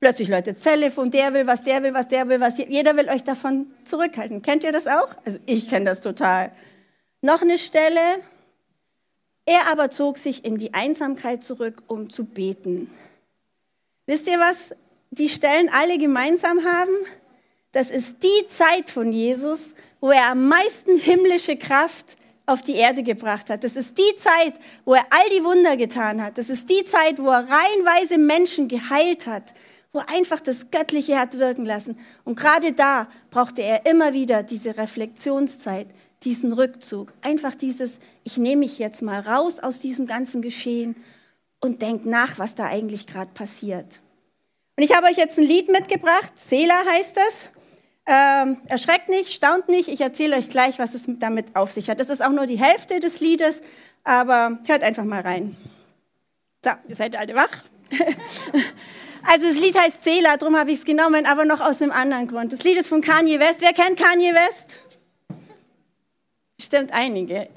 Plötzlich 0.00 0.30
das 0.30 0.60
Telefon, 0.60 1.10
der 1.10 1.34
will 1.34 1.46
was, 1.46 1.62
der 1.62 1.82
will 1.82 1.92
was, 1.92 2.08
der 2.08 2.26
will 2.26 2.40
was. 2.40 2.56
Jeder 2.56 2.96
will 2.96 3.10
euch 3.10 3.22
davon 3.22 3.66
zurückhalten. 3.84 4.40
Kennt 4.40 4.64
ihr 4.64 4.72
das 4.72 4.86
auch? 4.86 5.14
Also 5.26 5.38
ich 5.44 5.68
kenne 5.68 5.84
das 5.84 6.00
total. 6.00 6.52
Noch 7.20 7.42
eine 7.42 7.58
Stelle. 7.58 8.00
Er 9.44 9.70
aber 9.70 9.90
zog 9.90 10.16
sich 10.16 10.44
in 10.44 10.56
die 10.56 10.72
Einsamkeit 10.72 11.44
zurück, 11.44 11.82
um 11.86 12.08
zu 12.08 12.24
beten. 12.24 12.90
Wisst 14.06 14.26
ihr, 14.26 14.38
was 14.38 14.74
die 15.10 15.28
Stellen 15.28 15.68
alle 15.70 15.98
gemeinsam 15.98 16.64
haben? 16.64 16.94
Das 17.72 17.90
ist 17.90 18.22
die 18.22 18.48
Zeit 18.48 18.88
von 18.88 19.12
Jesus, 19.12 19.74
wo 20.00 20.12
er 20.12 20.30
am 20.30 20.48
meisten 20.48 20.98
himmlische 20.98 21.58
Kraft 21.58 22.16
auf 22.46 22.62
die 22.62 22.74
Erde 22.76 23.02
gebracht 23.02 23.50
hat. 23.50 23.64
Das 23.64 23.76
ist 23.76 23.98
die 23.98 24.16
Zeit, 24.18 24.54
wo 24.86 24.94
er 24.94 25.04
all 25.10 25.28
die 25.36 25.44
Wunder 25.44 25.76
getan 25.76 26.22
hat. 26.22 26.38
Das 26.38 26.48
ist 26.48 26.70
die 26.70 26.84
Zeit, 26.86 27.18
wo 27.18 27.28
er 27.28 27.46
reihenweise 27.48 28.16
Menschen 28.16 28.66
geheilt 28.66 29.26
hat 29.26 29.52
wo 29.92 30.00
einfach 30.06 30.40
das 30.40 30.70
Göttliche 30.70 31.18
hat 31.18 31.38
wirken 31.38 31.64
lassen. 31.64 31.98
Und 32.24 32.38
gerade 32.38 32.72
da 32.72 33.08
brauchte 33.30 33.62
er 33.62 33.86
immer 33.86 34.12
wieder 34.12 34.42
diese 34.42 34.76
Reflexionszeit, 34.76 35.88
diesen 36.22 36.52
Rückzug. 36.52 37.12
Einfach 37.22 37.54
dieses, 37.54 37.98
ich 38.24 38.36
nehme 38.36 38.60
mich 38.60 38.78
jetzt 38.78 39.02
mal 39.02 39.20
raus 39.20 39.58
aus 39.58 39.80
diesem 39.80 40.06
ganzen 40.06 40.42
Geschehen 40.42 40.96
und 41.60 41.82
denke 41.82 42.08
nach, 42.08 42.38
was 42.38 42.54
da 42.54 42.66
eigentlich 42.66 43.06
gerade 43.06 43.32
passiert. 43.32 44.00
Und 44.76 44.84
ich 44.84 44.94
habe 44.96 45.06
euch 45.06 45.16
jetzt 45.16 45.38
ein 45.38 45.44
Lied 45.44 45.68
mitgebracht, 45.68 46.32
Sela 46.36 46.84
heißt 46.86 47.16
es. 47.16 47.50
Ähm, 48.06 48.60
erschreckt 48.66 49.08
nicht, 49.08 49.30
staunt 49.30 49.68
nicht, 49.68 49.88
ich 49.88 50.00
erzähle 50.00 50.36
euch 50.36 50.48
gleich, 50.48 50.78
was 50.78 50.94
es 50.94 51.02
damit 51.06 51.54
auf 51.54 51.70
sich 51.70 51.90
hat. 51.90 52.00
Das 52.00 52.08
ist 52.08 52.24
auch 52.24 52.30
nur 52.30 52.46
die 52.46 52.58
Hälfte 52.58 52.98
des 52.98 53.20
Liedes, 53.20 53.60
aber 54.04 54.58
hört 54.66 54.82
einfach 54.82 55.04
mal 55.04 55.20
rein. 55.20 55.56
So, 56.64 56.70
ihr 56.88 56.96
seid 56.96 57.16
alle 57.16 57.34
wach. 57.34 57.64
Also 59.26 59.46
das 59.46 59.58
Lied 59.58 59.78
heißt 59.78 60.02
Zela, 60.02 60.36
darum 60.36 60.56
habe 60.56 60.70
ich 60.72 60.78
es 60.80 60.84
genommen, 60.84 61.26
aber 61.26 61.44
noch 61.44 61.60
aus 61.60 61.80
einem 61.82 61.92
anderen 61.92 62.26
Grund. 62.26 62.52
Das 62.52 62.64
Lied 62.64 62.78
ist 62.78 62.88
von 62.88 63.00
Kanye 63.00 63.38
West. 63.38 63.60
Wer 63.60 63.72
kennt 63.72 63.98
Kanye 63.98 64.34
West? 64.34 64.80
Stimmt 66.60 66.92
einige. 66.92 67.48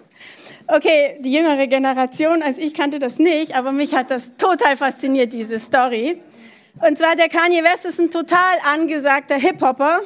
Okay, 0.67 1.17
die 1.19 1.33
jüngere 1.33 1.67
Generation, 1.67 2.41
also 2.41 2.61
ich 2.61 2.73
kannte 2.73 2.99
das 2.99 3.19
nicht, 3.19 3.55
aber 3.55 3.71
mich 3.71 3.93
hat 3.93 4.11
das 4.11 4.37
total 4.37 4.77
fasziniert, 4.77 5.33
diese 5.33 5.59
Story. 5.59 6.21
Und 6.79 6.97
zwar 6.97 7.15
der 7.15 7.29
Kanye 7.29 7.63
West 7.63 7.85
ist 7.85 7.99
ein 7.99 8.09
total 8.09 8.57
angesagter 8.73 9.35
Hip-Hopper. 9.35 10.01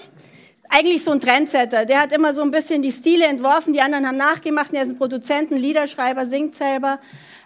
Eigentlich 0.70 1.04
so 1.04 1.12
ein 1.12 1.22
Trendsetter. 1.22 1.86
Der 1.86 2.02
hat 2.02 2.12
immer 2.12 2.34
so 2.34 2.42
ein 2.42 2.52
bisschen 2.52 2.82
die 2.82 2.92
Stile 2.92 3.26
entworfen, 3.26 3.72
die 3.72 3.82
anderen 3.82 4.06
haben 4.06 4.18
nachgemacht. 4.18 4.74
Er 4.74 4.84
ist 4.84 4.92
ein 4.92 4.98
Produzent, 4.98 5.52
ein 5.52 5.58
Liederschreiber, 5.58 6.26
singt 6.26 6.56
selber. 6.56 7.00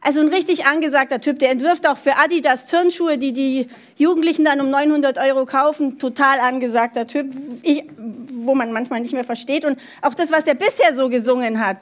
Also 0.03 0.19
ein 0.19 0.29
richtig 0.29 0.65
angesagter 0.65 1.21
Typ. 1.21 1.37
Der 1.37 1.51
entwirft 1.51 1.87
auch 1.87 1.97
für 1.97 2.17
Adidas 2.17 2.65
Turnschuhe, 2.65 3.19
die 3.19 3.33
die 3.33 3.67
Jugendlichen 3.97 4.45
dann 4.45 4.59
um 4.59 4.71
900 4.71 5.19
Euro 5.19 5.45
kaufen. 5.45 5.99
Total 5.99 6.39
angesagter 6.39 7.05
Typ, 7.05 7.31
ich, 7.61 7.83
wo 7.97 8.55
man 8.55 8.73
manchmal 8.73 9.01
nicht 9.01 9.13
mehr 9.13 9.23
versteht. 9.23 9.63
Und 9.63 9.79
auch 10.01 10.15
das, 10.15 10.31
was 10.31 10.47
er 10.47 10.55
bisher 10.55 10.95
so 10.95 11.09
gesungen 11.09 11.63
hat, 11.63 11.77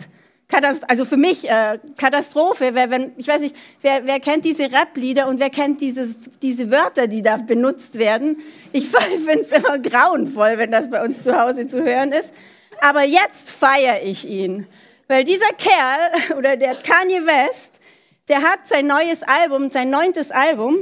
Katast 0.49 0.89
also 0.89 1.05
für 1.05 1.15
mich 1.15 1.47
äh, 1.47 1.77
Katastrophe. 1.95 2.71
Wer, 2.73 2.89
wenn, 2.89 3.11
ich 3.17 3.27
weiß 3.27 3.39
nicht, 3.39 3.55
wer, 3.81 4.05
wer 4.05 4.19
kennt 4.19 4.43
diese 4.45 4.63
Rap-Lieder 4.63 5.27
und 5.27 5.39
wer 5.39 5.51
kennt 5.51 5.79
dieses, 5.79 6.29
diese 6.41 6.71
Wörter, 6.71 7.07
die 7.07 7.21
da 7.21 7.37
benutzt 7.37 7.99
werden? 7.99 8.37
Ich 8.73 8.89
finde 9.25 9.41
es 9.41 9.51
immer 9.51 9.77
grauenvoll, 9.77 10.57
wenn 10.57 10.71
das 10.71 10.89
bei 10.89 11.03
uns 11.03 11.23
zu 11.23 11.39
Hause 11.39 11.67
zu 11.67 11.83
hören 11.83 12.11
ist. 12.11 12.33
Aber 12.81 13.03
jetzt 13.03 13.49
feiere 13.49 14.01
ich 14.03 14.27
ihn, 14.27 14.65
weil 15.07 15.23
dieser 15.23 15.53
Kerl 15.53 16.37
oder 16.37 16.57
der 16.57 16.73
Kanye 16.75 17.25
West, 17.25 17.68
der 18.29 18.43
hat 18.43 18.67
sein 18.67 18.87
neues 18.87 19.23
Album, 19.23 19.69
sein 19.71 19.89
neuntes 19.89 20.31
Album, 20.31 20.77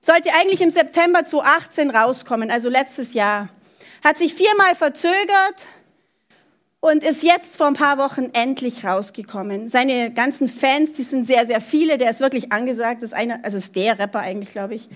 sollte 0.00 0.30
eigentlich 0.38 0.60
im 0.60 0.70
September 0.70 1.24
2018 1.24 1.90
rauskommen, 1.90 2.50
also 2.50 2.68
letztes 2.68 3.14
Jahr. 3.14 3.48
Hat 4.04 4.18
sich 4.18 4.34
viermal 4.34 4.74
verzögert 4.74 5.66
und 6.80 7.04
ist 7.04 7.22
jetzt 7.22 7.56
vor 7.56 7.66
ein 7.66 7.74
paar 7.74 7.98
Wochen 7.98 8.30
endlich 8.32 8.84
rausgekommen. 8.84 9.68
Seine 9.68 10.10
ganzen 10.12 10.48
Fans, 10.48 10.94
die 10.94 11.02
sind 11.02 11.26
sehr, 11.26 11.46
sehr 11.46 11.60
viele, 11.60 11.98
der 11.98 12.10
ist 12.10 12.20
wirklich 12.20 12.52
angesagt, 12.52 13.02
ist 13.02 13.12
einer, 13.12 13.40
also 13.42 13.58
ist 13.58 13.76
der 13.76 13.98
Rapper 13.98 14.20
eigentlich, 14.20 14.52
glaube 14.52 14.74
ich. 14.74 14.88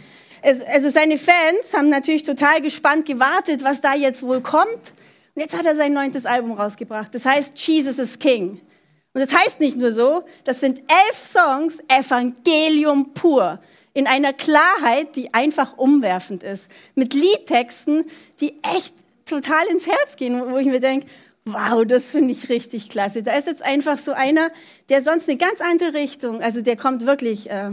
Also 0.43 0.91
seine 0.91 1.17
Fans 1.17 1.73
haben 1.75 1.89
natürlich 1.89 2.23
total 2.23 2.61
gespannt 2.61 3.07
gewartet, 3.07 3.65
was 3.65 3.81
da 3.81 3.95
jetzt 3.95 4.23
wohl 4.23 4.43
kommt. 4.43 4.93
Und 5.35 5.43
jetzt 5.43 5.57
hat 5.57 5.65
er 5.65 5.75
sein 5.75 5.95
neuntes 5.95 6.27
Album 6.27 6.53
rausgebracht. 6.53 7.15
Das 7.15 7.25
heißt 7.25 7.59
Jesus 7.59 7.99
is 7.99 8.19
King. 8.19 8.61
Und 9.15 9.21
das 9.21 9.33
heißt 9.33 9.61
nicht 9.61 9.77
nur 9.77 9.93
so, 9.93 10.25
das 10.43 10.61
sind 10.61 10.81
elf 10.81 11.31
Songs, 11.33 11.79
Evangelium 11.89 13.15
pur, 13.15 13.61
in 13.95 14.09
einer 14.09 14.33
Klarheit, 14.33 15.15
die 15.15 15.33
einfach 15.33 15.79
umwerfend 15.79 16.43
ist, 16.43 16.69
mit 16.97 17.15
Liedtexten, 17.15 18.05
die 18.41 18.59
echt 18.77 18.93
total 19.25 19.65
ins 19.69 19.87
Herz 19.87 20.17
gehen, 20.17 20.51
wo 20.51 20.59
ich 20.59 20.67
mir 20.67 20.81
denke, 20.81 21.07
wow, 21.45 21.85
das 21.87 22.07
finde 22.07 22.33
ich 22.33 22.49
richtig 22.49 22.91
klasse. 22.91 23.23
Da 23.23 23.35
ist 23.35 23.47
jetzt 23.47 23.63
einfach 23.63 23.99
so 23.99 24.13
einer, 24.13 24.51
der 24.89 25.01
sonst 25.01 25.29
eine 25.29 25.39
ganz 25.39 25.61
andere 25.61 25.95
Richtung, 25.95 26.43
also 26.43 26.61
der 26.61 26.77
kommt 26.77 27.07
wirklich 27.07 27.49
äh, 27.49 27.71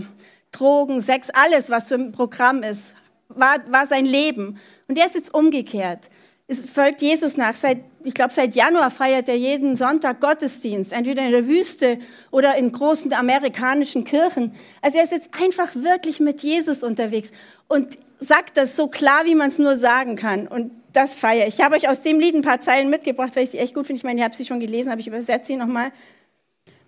Drogen, 0.51 1.01
Sex, 1.01 1.29
alles, 1.33 1.71
was 1.71 1.89
so 1.89 1.95
im 1.95 2.11
Programm 2.11 2.61
ist, 2.61 2.93
war, 3.29 3.57
war 3.69 3.87
sein 3.87 4.05
Leben. 4.05 4.59
Und 4.87 4.97
der 4.97 5.07
ist 5.07 5.15
jetzt 5.15 5.33
umgekehrt 5.33 6.09
es 6.51 6.69
folgt 6.69 7.01
Jesus 7.01 7.37
nach. 7.37 7.55
Seit, 7.55 7.79
ich 8.03 8.13
glaube, 8.13 8.33
seit 8.33 8.55
Januar 8.55 8.91
feiert 8.91 9.29
er 9.29 9.37
jeden 9.37 9.77
Sonntag 9.77 10.19
Gottesdienst, 10.19 10.91
entweder 10.91 11.25
in 11.25 11.31
der 11.31 11.47
Wüste 11.47 11.97
oder 12.29 12.55
in 12.57 12.73
großen 12.73 13.13
amerikanischen 13.13 14.03
Kirchen. 14.03 14.53
Also 14.81 14.97
er 14.97 15.05
ist 15.05 15.13
jetzt 15.13 15.29
einfach 15.41 15.73
wirklich 15.75 16.19
mit 16.19 16.41
Jesus 16.41 16.83
unterwegs 16.83 17.31
und 17.69 17.97
sagt 18.19 18.57
das 18.57 18.75
so 18.75 18.87
klar, 18.87 19.23
wie 19.23 19.35
man 19.35 19.47
es 19.49 19.59
nur 19.59 19.77
sagen 19.77 20.17
kann. 20.17 20.47
Und 20.47 20.71
das 20.91 21.15
feiere 21.15 21.47
ich. 21.47 21.59
Ich 21.59 21.61
habe 21.61 21.77
euch 21.77 21.87
aus 21.87 22.01
dem 22.01 22.19
Lied 22.19 22.35
ein 22.35 22.41
paar 22.41 22.59
Zeilen 22.59 22.89
mitgebracht, 22.89 23.33
weil 23.37 23.43
ich 23.43 23.51
sie 23.51 23.57
echt 23.57 23.73
gut 23.73 23.87
finde. 23.87 23.99
Ich 23.99 24.03
meine, 24.03 24.19
ihr 24.19 24.25
habt 24.25 24.35
sie 24.35 24.45
schon 24.45 24.59
gelesen, 24.59 24.91
aber 24.91 24.99
ich 24.99 25.07
übersetze 25.07 25.47
sie 25.47 25.55
nochmal. 25.55 25.93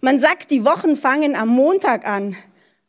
Man 0.02 0.20
sagt, 0.20 0.52
die 0.52 0.66
Wochen 0.66 0.98
fangen 0.98 1.36
am 1.38 1.48
Montag 1.48 2.06
an, 2.06 2.36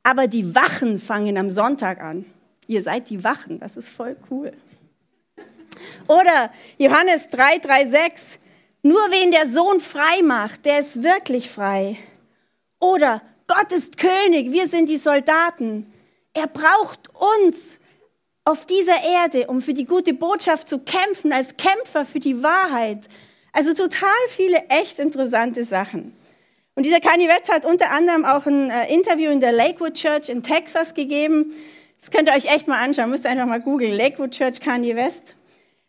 aber 0.02 0.26
die 0.26 0.56
Wachen 0.56 0.98
fangen 0.98 1.38
am 1.38 1.52
Sonntag 1.52 2.02
an. 2.02 2.24
Ihr 2.66 2.82
seid 2.82 3.10
die 3.10 3.22
Wachen, 3.22 3.60
das 3.60 3.76
ist 3.76 3.90
voll 3.90 4.16
cool. 4.28 4.52
Oder 6.08 6.50
Johannes 6.78 7.28
3, 7.30 7.58
3, 7.58 7.86
6. 7.88 8.22
Nur 8.82 9.00
wen 9.10 9.30
der 9.30 9.48
Sohn 9.48 9.80
frei 9.80 10.22
macht, 10.22 10.66
der 10.66 10.78
ist 10.80 11.02
wirklich 11.02 11.50
frei. 11.50 11.96
Oder 12.80 13.22
Gott 13.46 13.72
ist 13.72 13.96
König, 13.96 14.52
wir 14.52 14.68
sind 14.68 14.88
die 14.88 14.98
Soldaten. 14.98 15.92
Er 16.34 16.46
braucht 16.46 17.10
uns 17.14 17.78
auf 18.44 18.66
dieser 18.66 19.02
Erde, 19.02 19.46
um 19.46 19.62
für 19.62 19.72
die 19.72 19.86
gute 19.86 20.12
Botschaft 20.12 20.68
zu 20.68 20.78
kämpfen, 20.78 21.32
als 21.32 21.56
Kämpfer 21.56 22.04
für 22.04 22.20
die 22.20 22.42
Wahrheit. 22.42 23.08
Also 23.52 23.72
total 23.72 24.10
viele 24.28 24.64
echt 24.68 24.98
interessante 24.98 25.64
Sachen. 25.64 26.14
Und 26.74 26.84
dieser 26.84 27.00
Kanye 27.00 27.28
West 27.28 27.50
hat 27.50 27.64
unter 27.64 27.90
anderem 27.90 28.24
auch 28.24 28.46
ein 28.46 28.68
äh, 28.70 28.92
Interview 28.92 29.30
in 29.30 29.40
der 29.40 29.52
Lakewood 29.52 29.94
Church 29.94 30.28
in 30.28 30.42
Texas 30.42 30.92
gegeben. 30.92 31.54
Das 32.00 32.10
könnt 32.10 32.28
ihr 32.28 32.34
euch 32.34 32.52
echt 32.52 32.66
mal 32.66 32.82
anschauen. 32.82 33.10
Müsst 33.10 33.24
ihr 33.24 33.30
einfach 33.30 33.46
mal 33.46 33.60
googeln. 33.60 33.96
Lakewood 33.96 34.32
Church 34.32 34.60
Kanye 34.60 34.96
West. 34.96 35.36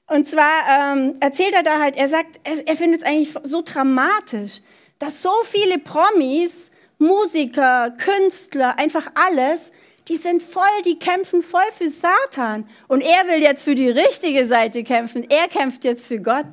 Und 0.08 0.28
zwar 0.28 0.94
ähm, 0.94 1.16
erzählt 1.20 1.54
er 1.56 1.64
da 1.64 1.80
halt, 1.80 1.96
er 1.96 2.08
sagt, 2.08 2.40
er, 2.44 2.68
er 2.68 2.76
findet 2.76 3.02
es 3.02 3.08
eigentlich 3.08 3.34
so 3.44 3.64
dramatisch, 3.64 4.62
dass 5.00 5.22
so 5.22 5.32
viele 5.44 5.80
Promis, 5.80 6.70
Musiker, 7.00 7.92
Künstler, 7.98 8.78
einfach 8.78 9.12
alles, 9.16 9.72
die 10.08 10.18
sind 10.18 10.44
voll, 10.44 10.64
die 10.86 11.00
kämpfen 11.00 11.42
voll 11.42 11.72
für 11.76 11.90
Satan. 11.90 12.70
Und 12.88 13.02
er 13.02 13.28
will 13.28 13.42
jetzt 13.42 13.64
für 13.64 13.74
die 13.74 13.90
richtige 13.90 14.46
Seite 14.46 14.84
kämpfen. 14.84 15.26
Er 15.30 15.48
kämpft 15.48 15.84
jetzt 15.84 16.08
für 16.08 16.20
Gott. 16.20 16.46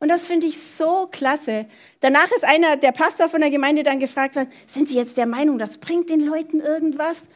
Und 0.00 0.08
das 0.08 0.26
finde 0.26 0.46
ich 0.46 0.58
so 0.78 1.08
klasse. 1.10 1.66
Danach 2.00 2.30
ist 2.32 2.44
einer, 2.44 2.76
der 2.76 2.90
Pastor 2.90 3.28
von 3.28 3.40
der 3.40 3.50
Gemeinde 3.50 3.82
dann 3.82 4.00
gefragt 4.00 4.34
worden, 4.34 4.50
sind 4.66 4.88
Sie 4.88 4.96
jetzt 4.96 5.16
der 5.16 5.26
Meinung, 5.26 5.58
das 5.58 5.78
bringt 5.78 6.10
den 6.10 6.26
Leuten 6.26 6.60
irgendwas? 6.60 7.28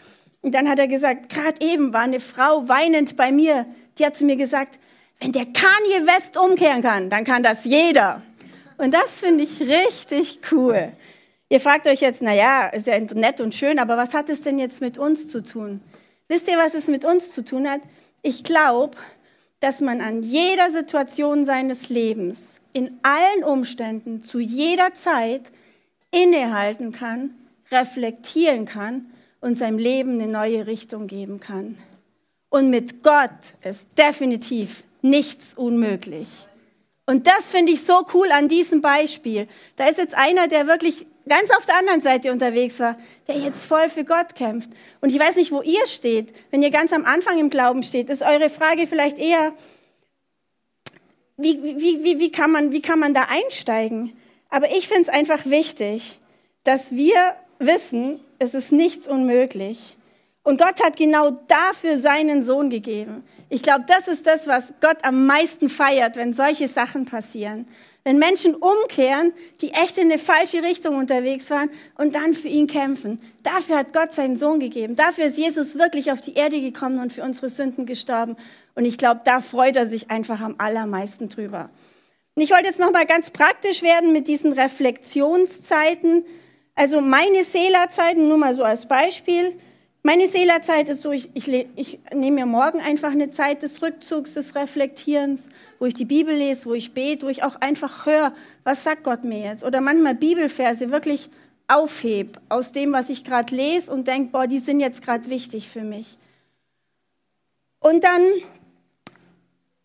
Und 0.42 0.54
dann 0.54 0.68
hat 0.68 0.78
er 0.78 0.88
gesagt, 0.88 1.28
gerade 1.28 1.64
eben 1.64 1.92
war 1.92 2.00
eine 2.00 2.20
Frau 2.20 2.68
weinend 2.68 3.16
bei 3.16 3.30
mir. 3.30 3.66
Die 3.98 4.04
hat 4.04 4.16
zu 4.16 4.24
mir 4.24 4.36
gesagt, 4.36 4.78
wenn 5.24 5.32
der 5.32 5.46
Kanye 5.46 6.06
West 6.06 6.36
umkehren 6.36 6.82
kann, 6.82 7.08
dann 7.08 7.24
kann 7.24 7.42
das 7.42 7.64
jeder. 7.64 8.20
Und 8.76 8.92
das 8.92 9.10
finde 9.20 9.44
ich 9.44 9.58
richtig 9.62 10.40
cool. 10.52 10.92
Ihr 11.48 11.60
fragt 11.60 11.86
euch 11.86 12.02
jetzt, 12.02 12.20
na 12.20 12.34
ja, 12.34 12.66
ist 12.66 12.86
ja 12.86 12.98
nett 13.00 13.40
und 13.40 13.54
schön, 13.54 13.78
aber 13.78 13.96
was 13.96 14.12
hat 14.12 14.28
es 14.28 14.42
denn 14.42 14.58
jetzt 14.58 14.82
mit 14.82 14.98
uns 14.98 15.28
zu 15.28 15.42
tun? 15.42 15.80
Wisst 16.28 16.46
ihr, 16.46 16.58
was 16.58 16.74
es 16.74 16.88
mit 16.88 17.06
uns 17.06 17.32
zu 17.32 17.42
tun 17.42 17.66
hat? 17.66 17.80
Ich 18.20 18.44
glaube, 18.44 18.98
dass 19.60 19.80
man 19.80 20.02
an 20.02 20.22
jeder 20.22 20.70
Situation 20.70 21.46
seines 21.46 21.88
Lebens, 21.88 22.60
in 22.74 22.98
allen 23.02 23.44
Umständen, 23.44 24.22
zu 24.22 24.40
jeder 24.40 24.92
Zeit 24.92 25.52
innehalten 26.10 26.92
kann, 26.92 27.30
reflektieren 27.70 28.66
kann 28.66 29.06
und 29.40 29.54
seinem 29.54 29.78
Leben 29.78 30.20
eine 30.20 30.30
neue 30.30 30.66
Richtung 30.66 31.06
geben 31.06 31.40
kann. 31.40 31.78
Und 32.50 32.68
mit 32.68 33.02
Gott 33.02 33.30
ist 33.62 33.86
definitiv 33.96 34.84
nichts 35.04 35.54
unmöglich. 35.54 36.28
Und 37.06 37.26
das 37.26 37.50
finde 37.50 37.72
ich 37.72 37.84
so 37.84 38.06
cool 38.14 38.32
an 38.32 38.48
diesem 38.48 38.80
Beispiel. 38.80 39.46
Da 39.76 39.86
ist 39.86 39.98
jetzt 39.98 40.16
einer, 40.16 40.48
der 40.48 40.66
wirklich 40.66 41.06
ganz 41.28 41.50
auf 41.56 41.66
der 41.66 41.76
anderen 41.76 42.00
Seite 42.00 42.32
unterwegs 42.32 42.80
war, 42.80 42.96
der 43.28 43.36
jetzt 43.36 43.66
voll 43.66 43.90
für 43.90 44.04
Gott 44.04 44.34
kämpft. 44.34 44.70
Und 45.02 45.10
ich 45.10 45.18
weiß 45.18 45.36
nicht, 45.36 45.52
wo 45.52 45.60
ihr 45.60 45.86
steht. 45.86 46.32
Wenn 46.50 46.62
ihr 46.62 46.70
ganz 46.70 46.92
am 46.92 47.04
Anfang 47.04 47.38
im 47.38 47.50
Glauben 47.50 47.82
steht, 47.82 48.08
ist 48.08 48.22
eure 48.22 48.48
Frage 48.48 48.86
vielleicht 48.86 49.18
eher, 49.18 49.52
wie, 51.36 51.62
wie, 51.62 52.02
wie, 52.04 52.18
wie, 52.18 52.30
kann, 52.30 52.50
man, 52.50 52.72
wie 52.72 52.82
kann 52.82 52.98
man 52.98 53.12
da 53.12 53.26
einsteigen? 53.28 54.16
Aber 54.48 54.70
ich 54.70 54.88
finde 54.88 55.02
es 55.02 55.08
einfach 55.08 55.44
wichtig, 55.44 56.18
dass 56.62 56.92
wir 56.92 57.36
wissen, 57.58 58.20
es 58.38 58.54
ist 58.54 58.72
nichts 58.72 59.06
unmöglich. 59.08 59.96
Und 60.42 60.60
Gott 60.60 60.82
hat 60.82 60.96
genau 60.96 61.30
dafür 61.48 61.98
seinen 61.98 62.42
Sohn 62.42 62.70
gegeben. 62.70 63.24
Ich 63.54 63.62
glaube, 63.62 63.84
das 63.86 64.08
ist 64.08 64.26
das, 64.26 64.48
was 64.48 64.74
Gott 64.80 64.96
am 65.02 65.26
meisten 65.26 65.68
feiert, 65.68 66.16
wenn 66.16 66.32
solche 66.32 66.66
Sachen 66.66 67.04
passieren. 67.04 67.68
Wenn 68.02 68.18
Menschen 68.18 68.56
umkehren, 68.56 69.32
die 69.60 69.70
echt 69.70 69.96
in 69.96 70.10
eine 70.10 70.18
falsche 70.18 70.64
Richtung 70.64 70.96
unterwegs 70.96 71.50
waren 71.50 71.70
und 71.96 72.16
dann 72.16 72.34
für 72.34 72.48
ihn 72.48 72.66
kämpfen. 72.66 73.20
Dafür 73.44 73.76
hat 73.76 73.92
Gott 73.92 74.12
seinen 74.12 74.36
Sohn 74.36 74.58
gegeben. 74.58 74.96
Dafür 74.96 75.26
ist 75.26 75.38
Jesus 75.38 75.78
wirklich 75.78 76.10
auf 76.10 76.20
die 76.20 76.34
Erde 76.34 76.60
gekommen 76.60 76.98
und 76.98 77.12
für 77.12 77.22
unsere 77.22 77.48
Sünden 77.48 77.86
gestorben. 77.86 78.34
Und 78.74 78.86
ich 78.86 78.98
glaube, 78.98 79.20
da 79.24 79.38
freut 79.38 79.76
er 79.76 79.86
sich 79.86 80.10
einfach 80.10 80.40
am 80.40 80.56
allermeisten 80.58 81.28
drüber. 81.28 81.70
Und 82.34 82.42
ich 82.42 82.50
wollte 82.50 82.66
jetzt 82.66 82.80
nochmal 82.80 83.06
ganz 83.06 83.30
praktisch 83.30 83.82
werden 83.82 84.12
mit 84.12 84.26
diesen 84.26 84.52
Reflexionszeiten. 84.52 86.24
Also 86.74 87.00
meine 87.00 87.44
Seelerzeiten, 87.44 88.26
nur 88.26 88.38
mal 88.38 88.54
so 88.54 88.64
als 88.64 88.88
Beispiel. 88.88 89.56
Meine 90.06 90.28
Seelerzeit 90.28 90.90
ist 90.90 91.00
so, 91.00 91.12
ich, 91.12 91.30
ich, 91.32 91.48
ich 91.76 91.98
nehme 92.12 92.40
mir 92.40 92.46
morgen 92.46 92.78
einfach 92.78 93.12
eine 93.12 93.30
Zeit 93.30 93.62
des 93.62 93.80
Rückzugs, 93.80 94.34
des 94.34 94.54
Reflektierens, 94.54 95.48
wo 95.78 95.86
ich 95.86 95.94
die 95.94 96.04
Bibel 96.04 96.34
lese, 96.36 96.66
wo 96.66 96.74
ich 96.74 96.92
bete, 96.92 97.24
wo 97.24 97.30
ich 97.30 97.42
auch 97.42 97.56
einfach 97.62 98.04
höre, 98.04 98.34
was 98.64 98.84
sagt 98.84 99.02
Gott 99.04 99.24
mir 99.24 99.38
jetzt? 99.38 99.64
Oder 99.64 99.80
manchmal 99.80 100.14
Bibelverse 100.14 100.90
wirklich 100.90 101.30
aufhebe 101.68 102.38
aus 102.50 102.70
dem, 102.70 102.92
was 102.92 103.08
ich 103.08 103.24
gerade 103.24 103.56
lese 103.56 103.90
und 103.90 104.06
denke, 104.06 104.30
boah, 104.30 104.46
die 104.46 104.58
sind 104.58 104.80
jetzt 104.80 105.00
gerade 105.00 105.30
wichtig 105.30 105.70
für 105.70 105.80
mich. 105.80 106.18
Und 107.80 108.04
dann, 108.04 108.20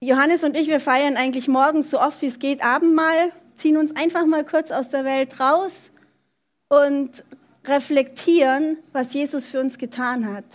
Johannes 0.01 0.43
und 0.43 0.57
ich, 0.57 0.67
wir 0.67 0.81
feiern 0.81 1.15
eigentlich 1.15 1.47
morgens 1.47 1.89
so 1.89 1.97
oft 1.97 2.21
wie 2.21 2.27
es 2.27 2.39
geht 2.39 2.61
Abendmahl, 2.61 3.31
ziehen 3.55 3.77
uns 3.77 3.95
einfach 3.95 4.25
mal 4.25 4.43
kurz 4.43 4.69
aus 4.69 4.89
der 4.89 5.05
Welt 5.05 5.39
raus 5.39 5.91
und 6.67 7.23
reflektieren, 7.65 8.77
was 8.93 9.13
Jesus 9.13 9.47
für 9.47 9.59
uns 9.59 9.77
getan 9.77 10.33
hat. 10.33 10.45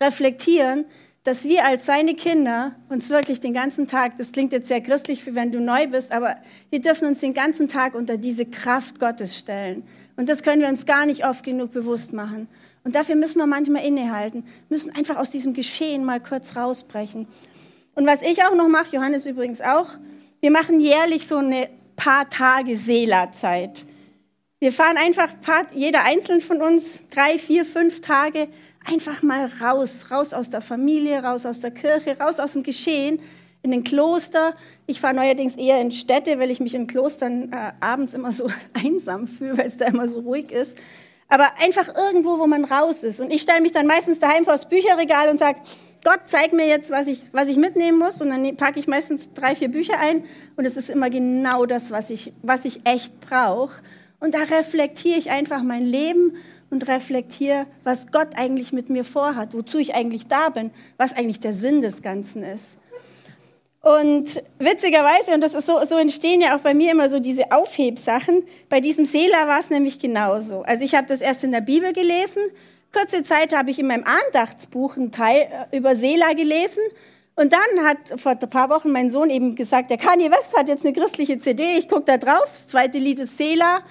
Reflektieren, 0.00 0.84
dass 1.24 1.42
wir 1.44 1.64
als 1.64 1.86
seine 1.86 2.14
Kinder 2.14 2.76
uns 2.88 3.10
wirklich 3.10 3.40
den 3.40 3.52
ganzen 3.52 3.88
Tag, 3.88 4.16
das 4.16 4.30
klingt 4.30 4.52
jetzt 4.52 4.68
sehr 4.68 4.80
christlich, 4.80 5.34
wenn 5.34 5.50
du 5.50 5.60
neu 5.60 5.88
bist, 5.88 6.12
aber 6.12 6.36
wir 6.70 6.80
dürfen 6.80 7.08
uns 7.08 7.18
den 7.18 7.34
ganzen 7.34 7.66
Tag 7.66 7.94
unter 7.94 8.16
diese 8.16 8.46
Kraft 8.46 9.00
Gottes 9.00 9.36
stellen. 9.36 9.82
Und 10.16 10.28
das 10.28 10.42
können 10.42 10.62
wir 10.62 10.68
uns 10.68 10.86
gar 10.86 11.04
nicht 11.04 11.26
oft 11.26 11.44
genug 11.44 11.72
bewusst 11.72 12.12
machen. 12.12 12.48
Und 12.84 12.94
dafür 12.94 13.16
müssen 13.16 13.38
wir 13.38 13.46
manchmal 13.46 13.84
innehalten, 13.84 14.44
müssen 14.68 14.94
einfach 14.94 15.16
aus 15.16 15.30
diesem 15.30 15.52
Geschehen 15.52 16.04
mal 16.04 16.20
kurz 16.20 16.54
rausbrechen. 16.54 17.26
Und 17.96 18.06
was 18.06 18.22
ich 18.22 18.44
auch 18.44 18.54
noch 18.54 18.68
mache, 18.68 18.94
Johannes 18.94 19.26
übrigens 19.26 19.60
auch, 19.60 19.88
wir 20.40 20.52
machen 20.52 20.80
jährlich 20.80 21.26
so 21.26 21.38
eine 21.38 21.68
paar 21.96 22.30
Tage 22.30 22.76
Seela-Zeit. 22.76 23.84
Wir 24.58 24.72
fahren 24.72 24.96
einfach, 24.96 25.28
jeder 25.74 26.04
einzeln 26.04 26.40
von 26.40 26.62
uns, 26.62 27.04
drei, 27.10 27.36
vier, 27.36 27.66
fünf 27.66 28.00
Tage 28.00 28.48
einfach 28.86 29.22
mal 29.22 29.50
raus, 29.60 30.06
raus 30.10 30.32
aus 30.32 30.48
der 30.48 30.62
Familie, 30.62 31.22
raus 31.22 31.44
aus 31.44 31.60
der 31.60 31.70
Kirche, 31.70 32.18
raus 32.18 32.40
aus 32.40 32.52
dem 32.52 32.62
Geschehen, 32.62 33.20
in 33.62 33.70
den 33.70 33.84
Kloster. 33.84 34.54
Ich 34.86 34.98
fahre 34.98 35.14
neuerdings 35.14 35.56
eher 35.56 35.78
in 35.82 35.92
Städte, 35.92 36.38
weil 36.38 36.50
ich 36.50 36.60
mich 36.60 36.74
in 36.74 36.86
Klostern 36.86 37.52
äh, 37.52 37.72
abends 37.80 38.14
immer 38.14 38.32
so 38.32 38.48
einsam 38.72 39.26
fühle, 39.26 39.58
weil 39.58 39.66
es 39.66 39.76
da 39.76 39.88
immer 39.88 40.08
so 40.08 40.20
ruhig 40.20 40.50
ist. 40.50 40.78
Aber 41.28 41.50
einfach 41.58 41.94
irgendwo, 41.94 42.38
wo 42.38 42.46
man 42.46 42.64
raus 42.64 43.02
ist. 43.02 43.20
Und 43.20 43.30
ich 43.30 43.42
stelle 43.42 43.60
mich 43.60 43.72
dann 43.72 43.86
meistens 43.86 44.20
daheim 44.20 44.44
vor 44.44 44.54
das 44.54 44.70
Bücherregal 44.70 45.28
und 45.28 45.38
sage, 45.38 45.60
Gott, 46.02 46.20
zeig 46.26 46.54
mir 46.54 46.66
jetzt, 46.66 46.90
was 46.90 47.08
ich, 47.08 47.20
was 47.32 47.48
ich 47.48 47.58
mitnehmen 47.58 47.98
muss. 47.98 48.22
Und 48.22 48.30
dann 48.30 48.40
ne, 48.40 48.54
packe 48.54 48.78
ich 48.78 48.86
meistens 48.86 49.34
drei, 49.34 49.54
vier 49.54 49.68
Bücher 49.68 49.98
ein. 49.98 50.24
Und 50.56 50.64
es 50.64 50.78
ist 50.78 50.88
immer 50.88 51.10
genau 51.10 51.66
das, 51.66 51.90
was 51.90 52.08
ich, 52.08 52.32
was 52.40 52.64
ich 52.64 52.86
echt 52.86 53.20
brauche. 53.20 53.82
Und 54.20 54.34
da 54.34 54.42
reflektiere 54.42 55.18
ich 55.18 55.30
einfach 55.30 55.62
mein 55.62 55.84
Leben 55.84 56.36
und 56.70 56.88
reflektiere, 56.88 57.66
was 57.84 58.10
Gott 58.10 58.28
eigentlich 58.36 58.72
mit 58.72 58.90
mir 58.90 59.04
vorhat, 59.04 59.54
wozu 59.54 59.78
ich 59.78 59.94
eigentlich 59.94 60.26
da 60.26 60.48
bin, 60.48 60.70
was 60.96 61.14
eigentlich 61.14 61.40
der 61.40 61.52
Sinn 61.52 61.82
des 61.82 62.02
Ganzen 62.02 62.42
ist. 62.42 62.76
Und 63.82 64.42
witzigerweise, 64.58 65.32
und 65.32 65.40
das 65.42 65.54
ist 65.54 65.66
so, 65.66 65.84
so 65.84 65.96
entstehen 65.96 66.40
ja 66.40 66.56
auch 66.56 66.60
bei 66.60 66.74
mir 66.74 66.90
immer 66.90 67.08
so 67.08 67.20
diese 67.20 67.52
Aufhebsachen, 67.52 68.42
bei 68.68 68.80
diesem 68.80 69.04
Seela 69.04 69.46
war 69.46 69.60
es 69.60 69.70
nämlich 69.70 70.00
genauso. 70.00 70.62
Also 70.62 70.82
ich 70.82 70.96
habe 70.96 71.06
das 71.06 71.20
erst 71.20 71.44
in 71.44 71.52
der 71.52 71.60
Bibel 71.60 71.92
gelesen, 71.92 72.42
kurze 72.92 73.22
Zeit 73.22 73.54
habe 73.54 73.70
ich 73.70 73.78
in 73.78 73.86
meinem 73.86 74.04
Andachtsbuch 74.04 74.96
einen 74.96 75.12
Teil 75.12 75.48
äh, 75.70 75.76
über 75.76 75.94
Seela 75.94 76.32
gelesen 76.32 76.82
und 77.36 77.52
dann 77.52 77.86
hat 77.86 78.18
vor 78.18 78.32
ein 78.32 78.38
paar 78.50 78.70
Wochen 78.70 78.90
mein 78.90 79.10
Sohn 79.10 79.30
eben 79.30 79.54
gesagt, 79.54 79.90
der 79.90 79.98
Kanye 79.98 80.32
West 80.32 80.56
hat 80.56 80.68
jetzt 80.68 80.84
eine 80.84 80.92
christliche 80.92 81.38
CD, 81.38 81.76
ich 81.76 81.88
gucke 81.88 82.06
da 82.06 82.16
drauf, 82.16 82.46
das 82.46 82.66
zweite 82.66 82.98
Lied 82.98 83.20
ist 83.20 83.36
Seela 83.38 83.82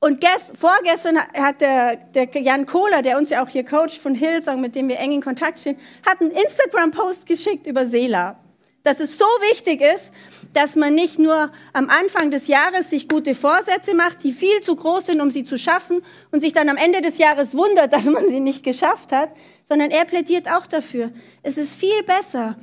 und 0.00 0.20
gest, 0.20 0.52
vorgestern 0.56 1.18
hat 1.18 1.60
der, 1.60 1.96
der 1.96 2.28
Jan 2.40 2.66
Kohler, 2.66 3.02
der 3.02 3.18
uns 3.18 3.30
ja 3.30 3.42
auch 3.42 3.48
hier 3.48 3.64
coacht 3.64 3.98
von 4.00 4.14
Hillsong, 4.14 4.60
mit 4.60 4.76
dem 4.76 4.88
wir 4.88 4.98
eng 4.98 5.12
in 5.12 5.22
Kontakt 5.22 5.58
stehen, 5.58 5.76
hat 6.06 6.20
einen 6.20 6.30
Instagram-Post 6.30 7.26
geschickt 7.26 7.66
über 7.66 7.84
Seela. 7.84 8.38
Dass 8.84 9.00
es 9.00 9.18
so 9.18 9.24
wichtig 9.50 9.80
ist, 9.80 10.12
dass 10.52 10.76
man 10.76 10.94
nicht 10.94 11.18
nur 11.18 11.50
am 11.72 11.90
Anfang 11.90 12.30
des 12.30 12.46
Jahres 12.46 12.90
sich 12.90 13.08
gute 13.08 13.34
Vorsätze 13.34 13.92
macht, 13.92 14.22
die 14.22 14.32
viel 14.32 14.60
zu 14.60 14.76
groß 14.76 15.06
sind, 15.06 15.20
um 15.20 15.32
sie 15.32 15.44
zu 15.44 15.58
schaffen, 15.58 16.00
und 16.30 16.40
sich 16.40 16.52
dann 16.52 16.68
am 16.68 16.76
Ende 16.76 17.00
des 17.00 17.18
Jahres 17.18 17.56
wundert, 17.56 17.92
dass 17.92 18.04
man 18.04 18.28
sie 18.28 18.40
nicht 18.40 18.62
geschafft 18.62 19.10
hat, 19.10 19.34
sondern 19.68 19.90
er 19.90 20.04
plädiert 20.04 20.48
auch 20.48 20.68
dafür. 20.68 21.10
Es 21.42 21.58
ist 21.58 21.74
viel 21.74 22.04
besser, 22.04 22.56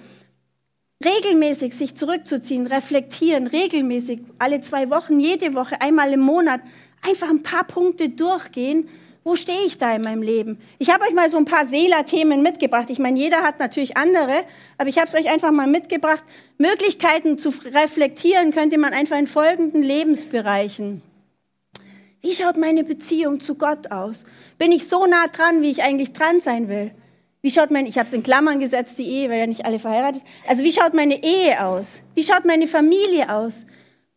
regelmäßig 1.03 1.75
sich 1.75 1.95
zurückzuziehen, 1.95 2.65
reflektieren, 2.65 3.47
regelmäßig, 3.47 4.21
alle 4.39 4.61
zwei 4.61 4.89
Wochen, 4.89 5.19
jede 5.19 5.53
Woche, 5.53 5.81
einmal 5.81 6.13
im 6.13 6.21
Monat, 6.21 6.61
einfach 7.07 7.29
ein 7.29 7.43
paar 7.43 7.63
Punkte 7.63 8.09
durchgehen. 8.09 8.87
Wo 9.23 9.35
stehe 9.35 9.65
ich 9.65 9.79
da 9.79 9.95
in 9.95 10.01
meinem 10.03 10.21
Leben? 10.21 10.59
Ich 10.77 10.91
habe 10.91 11.03
euch 11.03 11.13
mal 11.13 11.29
so 11.31 11.37
ein 11.37 11.45
paar 11.45 11.65
Seela-Themen 11.65 12.43
mitgebracht. 12.43 12.89
Ich 12.89 12.99
meine, 12.99 13.17
jeder 13.17 13.41
hat 13.41 13.59
natürlich 13.59 13.97
andere, 13.97 14.43
aber 14.77 14.87
ich 14.87 14.99
habe 14.99 15.07
es 15.07 15.15
euch 15.15 15.27
einfach 15.31 15.51
mal 15.51 15.65
mitgebracht. 15.65 16.23
Möglichkeiten 16.59 17.39
zu 17.39 17.51
reflektieren 17.73 18.51
könnte 18.51 18.77
man 18.77 18.93
einfach 18.93 19.17
in 19.17 19.25
folgenden 19.25 19.81
Lebensbereichen. 19.81 21.01
Wie 22.21 22.33
schaut 22.33 22.57
meine 22.57 22.83
Beziehung 22.83 23.39
zu 23.39 23.55
Gott 23.55 23.91
aus? 23.91 24.25
Bin 24.57 24.71
ich 24.71 24.87
so 24.87 25.05
nah 25.05 25.27
dran, 25.27 25.61
wie 25.61 25.71
ich 25.71 25.83
eigentlich 25.83 26.13
dran 26.13 26.39
sein 26.41 26.69
will? 26.69 26.91
Wie 27.41 27.51
schaut 27.51 27.69
mein, 27.69 27.85
ich 27.85 27.99
habe 27.99 28.07
es 28.07 28.13
in 28.13 28.23
Klammern 28.23 28.59
gesetzt, 28.59 28.97
die 28.97 29.07
Ehe, 29.07 29.29
weil 29.29 29.37
ja 29.37 29.45
nicht 29.45 29.65
alle 29.65 29.77
verheiratet 29.77 30.21
sind. 30.21 30.49
Also 30.49 30.63
wie 30.63 30.71
schaut 30.71 30.95
meine 30.95 31.23
Ehe 31.23 31.63
aus? 31.63 32.01
Wie 32.15 32.23
schaut 32.23 32.45
meine 32.45 32.65
Familie 32.65 33.31
aus? 33.31 33.67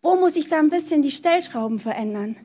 Wo 0.00 0.16
muss 0.16 0.36
ich 0.36 0.48
da 0.48 0.58
ein 0.58 0.70
bisschen 0.70 1.02
die 1.02 1.10
Stellschrauben 1.10 1.78
verändern? 1.78 2.36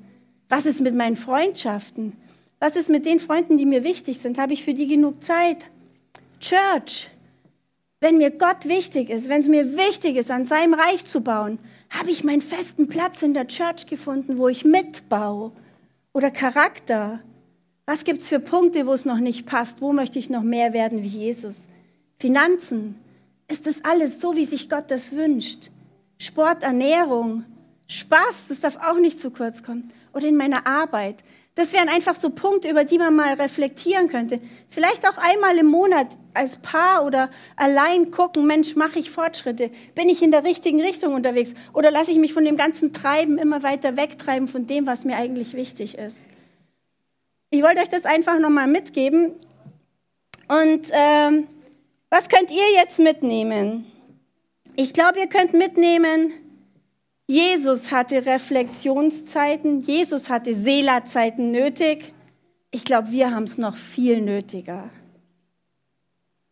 Was 0.50 0.66
ist 0.66 0.82
mit 0.82 0.96
meinen 0.96 1.16
Freundschaften? 1.16 2.14
Was 2.60 2.76
ist 2.76 2.90
mit 2.90 3.06
den 3.06 3.20
Freunden, 3.20 3.58
die 3.58 3.66
mir 3.66 3.84
wichtig 3.84 4.20
sind? 4.20 4.38
Habe 4.38 4.54
ich 4.54 4.64
für 4.64 4.74
die 4.74 4.88
genug 4.88 5.22
Zeit? 5.24 5.58
Church. 6.40 7.10
Wenn 8.00 8.18
mir 8.18 8.32
Gott 8.32 8.66
wichtig 8.70 9.10
ist, 9.10 9.30
wenn 9.30 9.42
es 9.42 9.48
mir 9.48 9.78
wichtig 9.78 10.18
ist, 10.18 10.32
an 10.32 10.46
seinem 10.46 10.74
Reich 10.74 11.06
zu 11.06 11.22
bauen, 11.22 11.60
habe 11.90 12.12
ich 12.12 12.24
meinen 12.24 12.42
festen 12.42 12.88
Platz 12.88 13.22
in 13.22 13.34
der 13.34 13.48
Church 13.48 13.88
gefunden, 13.88 14.38
wo 14.38 14.48
ich 14.48 14.66
mitbaue? 14.66 15.52
Oder 16.14 16.32
Charakter? 16.32 17.20
Was 17.86 18.04
gibt 18.04 18.22
es 18.22 18.30
für 18.30 18.40
Punkte, 18.40 18.88
wo 18.88 18.94
es 18.94 19.06
noch 19.06 19.20
nicht 19.20 19.46
passt? 19.46 19.82
Wo 19.82 19.94
möchte 19.94 20.20
ich 20.20 20.30
noch 20.30 20.44
mehr 20.44 20.74
werden 20.74 21.04
wie 21.04 21.08
Jesus? 21.08 21.68
Finanzen? 22.20 22.96
Ist 23.50 23.68
das 23.68 23.84
alles 23.84 24.22
so, 24.22 24.36
wie 24.36 24.46
sich 24.46 24.70
Gott 24.70 24.90
das 24.90 25.12
wünscht? 25.12 25.70
Sport, 26.18 26.64
Ernährung, 26.64 27.44
Spaß, 27.88 28.44
das 28.48 28.62
darf 28.62 28.78
auch 28.78 29.00
nicht 29.00 29.20
zu 29.20 29.32
kurz 29.32 29.64
kommen 29.64 29.92
oder 30.13 30.28
in 30.28 30.38
meiner 30.38 30.65
Arbeit. 30.65 31.17
Das 31.56 31.71
wären 31.71 31.88
einfach 31.88 32.15
so 32.15 32.32
Punkte, 32.32 32.69
über 32.69 32.84
die 32.84 32.97
man 32.97 33.15
mal 33.15 33.36
reflektieren 33.36 34.10
könnte. 34.10 34.39
Vielleicht 34.69 35.08
auch 35.08 35.17
einmal 35.17 35.58
im 35.60 35.67
Monat 35.67 36.08
als 36.34 36.58
Paar 36.58 37.06
oder 37.06 37.30
allein 37.56 38.10
gucken, 38.10 38.47
Mensch, 38.47 38.76
mache 38.76 38.97
ich 38.97 39.12
Fortschritte? 39.12 39.69
Bin 39.93 40.10
ich 40.10 40.23
in 40.23 40.32
der 40.32 40.43
richtigen 40.43 40.82
Richtung 40.82 41.13
unterwegs? 41.13 41.54
Oder 41.73 41.91
lasse 41.91 42.12
ich 42.12 42.17
mich 42.17 42.34
von 42.34 42.43
dem 42.43 42.58
ganzen 42.58 42.91
Treiben 42.91 43.38
immer 43.38 43.62
weiter 43.62 43.97
wegtreiben 43.97 44.47
von 44.47 44.65
dem, 44.65 44.88
was 44.88 45.04
mir 45.04 45.15
eigentlich 45.15 45.54
wichtig 45.54 45.97
ist? 45.99 46.21
Ich 47.52 47.62
wollte 47.62 47.82
euch 47.82 47.89
das 47.89 48.06
einfach 48.06 48.39
nochmal 48.39 48.67
mitgeben. 48.67 49.34
Und 50.47 50.89
ähm, 50.91 51.47
was 52.10 52.30
könnt 52.30 52.49
ihr 52.49 52.71
jetzt 52.78 52.97
mitnehmen? 52.97 53.86
Ich 54.76 54.93
glaube, 54.93 55.19
ihr 55.19 55.28
könnt 55.28 55.54
mitnehmen, 55.54 56.34
Jesus 57.28 57.92
hatte 57.92 58.26
Reflexionszeiten, 58.26 59.82
Jesus 59.82 60.30
hatte 60.30 60.54
Seela-Zeiten 60.54 61.52
nötig. 61.52 62.14
Ich 62.72 62.84
glaube, 62.84 63.12
wir 63.12 63.32
haben 63.32 63.44
es 63.44 63.58
noch 63.58 63.78
viel 63.78 64.20
nötiger. 64.20 64.90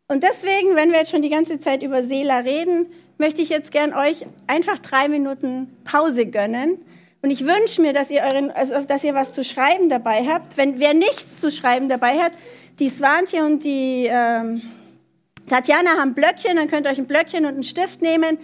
Und 0.08 0.24
deswegen, 0.24 0.76
wenn 0.76 0.92
wir 0.92 1.00
jetzt 1.00 1.12
schon 1.12 1.22
die 1.22 1.30
ganze 1.30 1.60
Zeit 1.60 1.84
über 1.84 2.04
Seela 2.04 2.40
reden, 2.40 2.88
möchte 3.18 3.42
ich 3.42 3.50
jetzt 3.50 3.72
gern 3.72 3.94
euch 3.94 4.26
einfach 4.48 4.80
drei 4.80 5.08
Minuten 5.08 5.68
Pause 5.84 6.26
gönnen. 6.26 6.78
Und 7.22 7.32
ich 7.32 7.46
wünsche 7.46 7.82
mir, 7.82 7.94
dass 7.94 8.10
ihr, 8.10 8.22
euren, 8.22 8.50
also, 8.52 8.82
dass 8.82 9.04
ihr 9.04 9.14
was 9.14 9.34
zu 9.34 9.44
schreiben 9.44 9.90
dabei 9.90 10.26
habt. 10.26 10.58
Wenn 10.58 10.80
wer 10.80 10.94
nichts 10.94 11.40
zu 11.40 11.52
schreiben 11.52 11.88
dabei 11.90 12.18
hat, 12.20 12.32
die 12.80 12.90
Swantje 12.90 13.46
und 13.46 13.64
die 13.64 14.08
ähm, 14.10 14.62
Tatjana 15.48 15.92
haben 15.98 16.14
Blöckchen, 16.14 16.56
dann 16.56 16.68
könnt 16.68 16.88
ihr 16.88 16.92
euch 16.92 17.00
ein 17.00 17.08
Blöckchen 17.08 17.46
und 17.46 17.54
einen 17.54 17.64
Stift 17.64 18.02
nehmen 18.02 18.38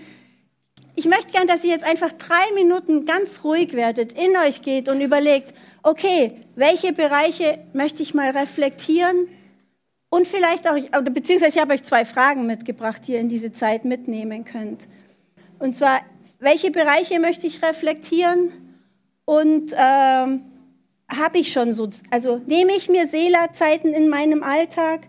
ich 0.98 1.06
möchte 1.06 1.32
gern, 1.32 1.46
dass 1.46 1.64
ihr 1.64 1.70
jetzt 1.70 1.86
einfach 1.86 2.12
drei 2.12 2.54
Minuten 2.56 3.06
ganz 3.06 3.44
ruhig 3.44 3.74
werdet, 3.74 4.14
in 4.14 4.36
euch 4.36 4.64
geht 4.64 4.90
und 4.90 5.00
überlegt, 5.00 5.54
okay, 5.84 6.34
welche 6.56 6.92
Bereiche 6.92 7.60
möchte 7.74 8.02
ich 8.02 8.16
mal 8.16 8.32
reflektieren? 8.32 9.28
Und 10.10 10.28
vielleicht 10.28 10.68
auch, 10.68 10.76
beziehungsweise 11.04 11.56
ich 11.56 11.62
habe 11.62 11.76
euch 11.76 11.84
zwei 11.84 12.04
Fragen 12.04 12.48
mitgebracht, 12.48 13.04
die 13.08 13.12
ihr 13.12 13.20
in 13.20 13.30
diese 13.30 13.52
Zeit 13.52 13.86
mitnehmen 13.86 14.44
könnt. 14.44 14.88
Und 15.60 15.76
zwar, 15.76 16.02
welche 16.40 16.72
Bereiche 16.72 17.20
möchte 17.20 17.46
ich 17.46 17.62
reflektieren? 17.62 18.52
Und 19.26 19.76
ähm, 19.78 20.46
habe 21.08 21.38
ich 21.38 21.52
schon 21.52 21.74
so, 21.74 21.90
also 22.10 22.42
nehme 22.48 22.72
ich 22.76 22.90
mir 22.90 23.08
Seela-Zeiten 23.08 23.94
in 23.94 24.10
meinem 24.10 24.42
Alltag? 24.42 25.02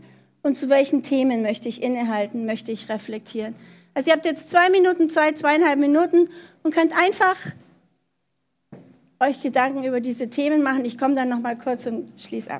Und 0.42 0.56
zu 0.56 0.68
welchen 0.68 1.02
Themen 1.02 1.40
möchte 1.40 1.70
ich 1.70 1.82
innehalten, 1.82 2.44
möchte 2.44 2.72
ich 2.72 2.90
reflektieren? 2.90 3.54
Also 3.98 4.10
ihr 4.10 4.14
habt 4.14 4.26
jetzt 4.26 4.48
zwei 4.48 4.70
Minuten 4.70 5.10
Zeit, 5.10 5.38
zweieinhalb 5.38 5.76
Minuten 5.76 6.28
und 6.62 6.72
könnt 6.72 6.96
einfach 6.96 7.34
euch 9.18 9.40
Gedanken 9.40 9.82
über 9.82 10.00
diese 10.00 10.30
Themen 10.30 10.62
machen. 10.62 10.84
Ich 10.84 10.96
komme 10.96 11.16
dann 11.16 11.28
noch 11.28 11.40
mal 11.40 11.58
kurz 11.58 11.84
und 11.86 12.12
schließe 12.16 12.48
ab. 12.48 12.56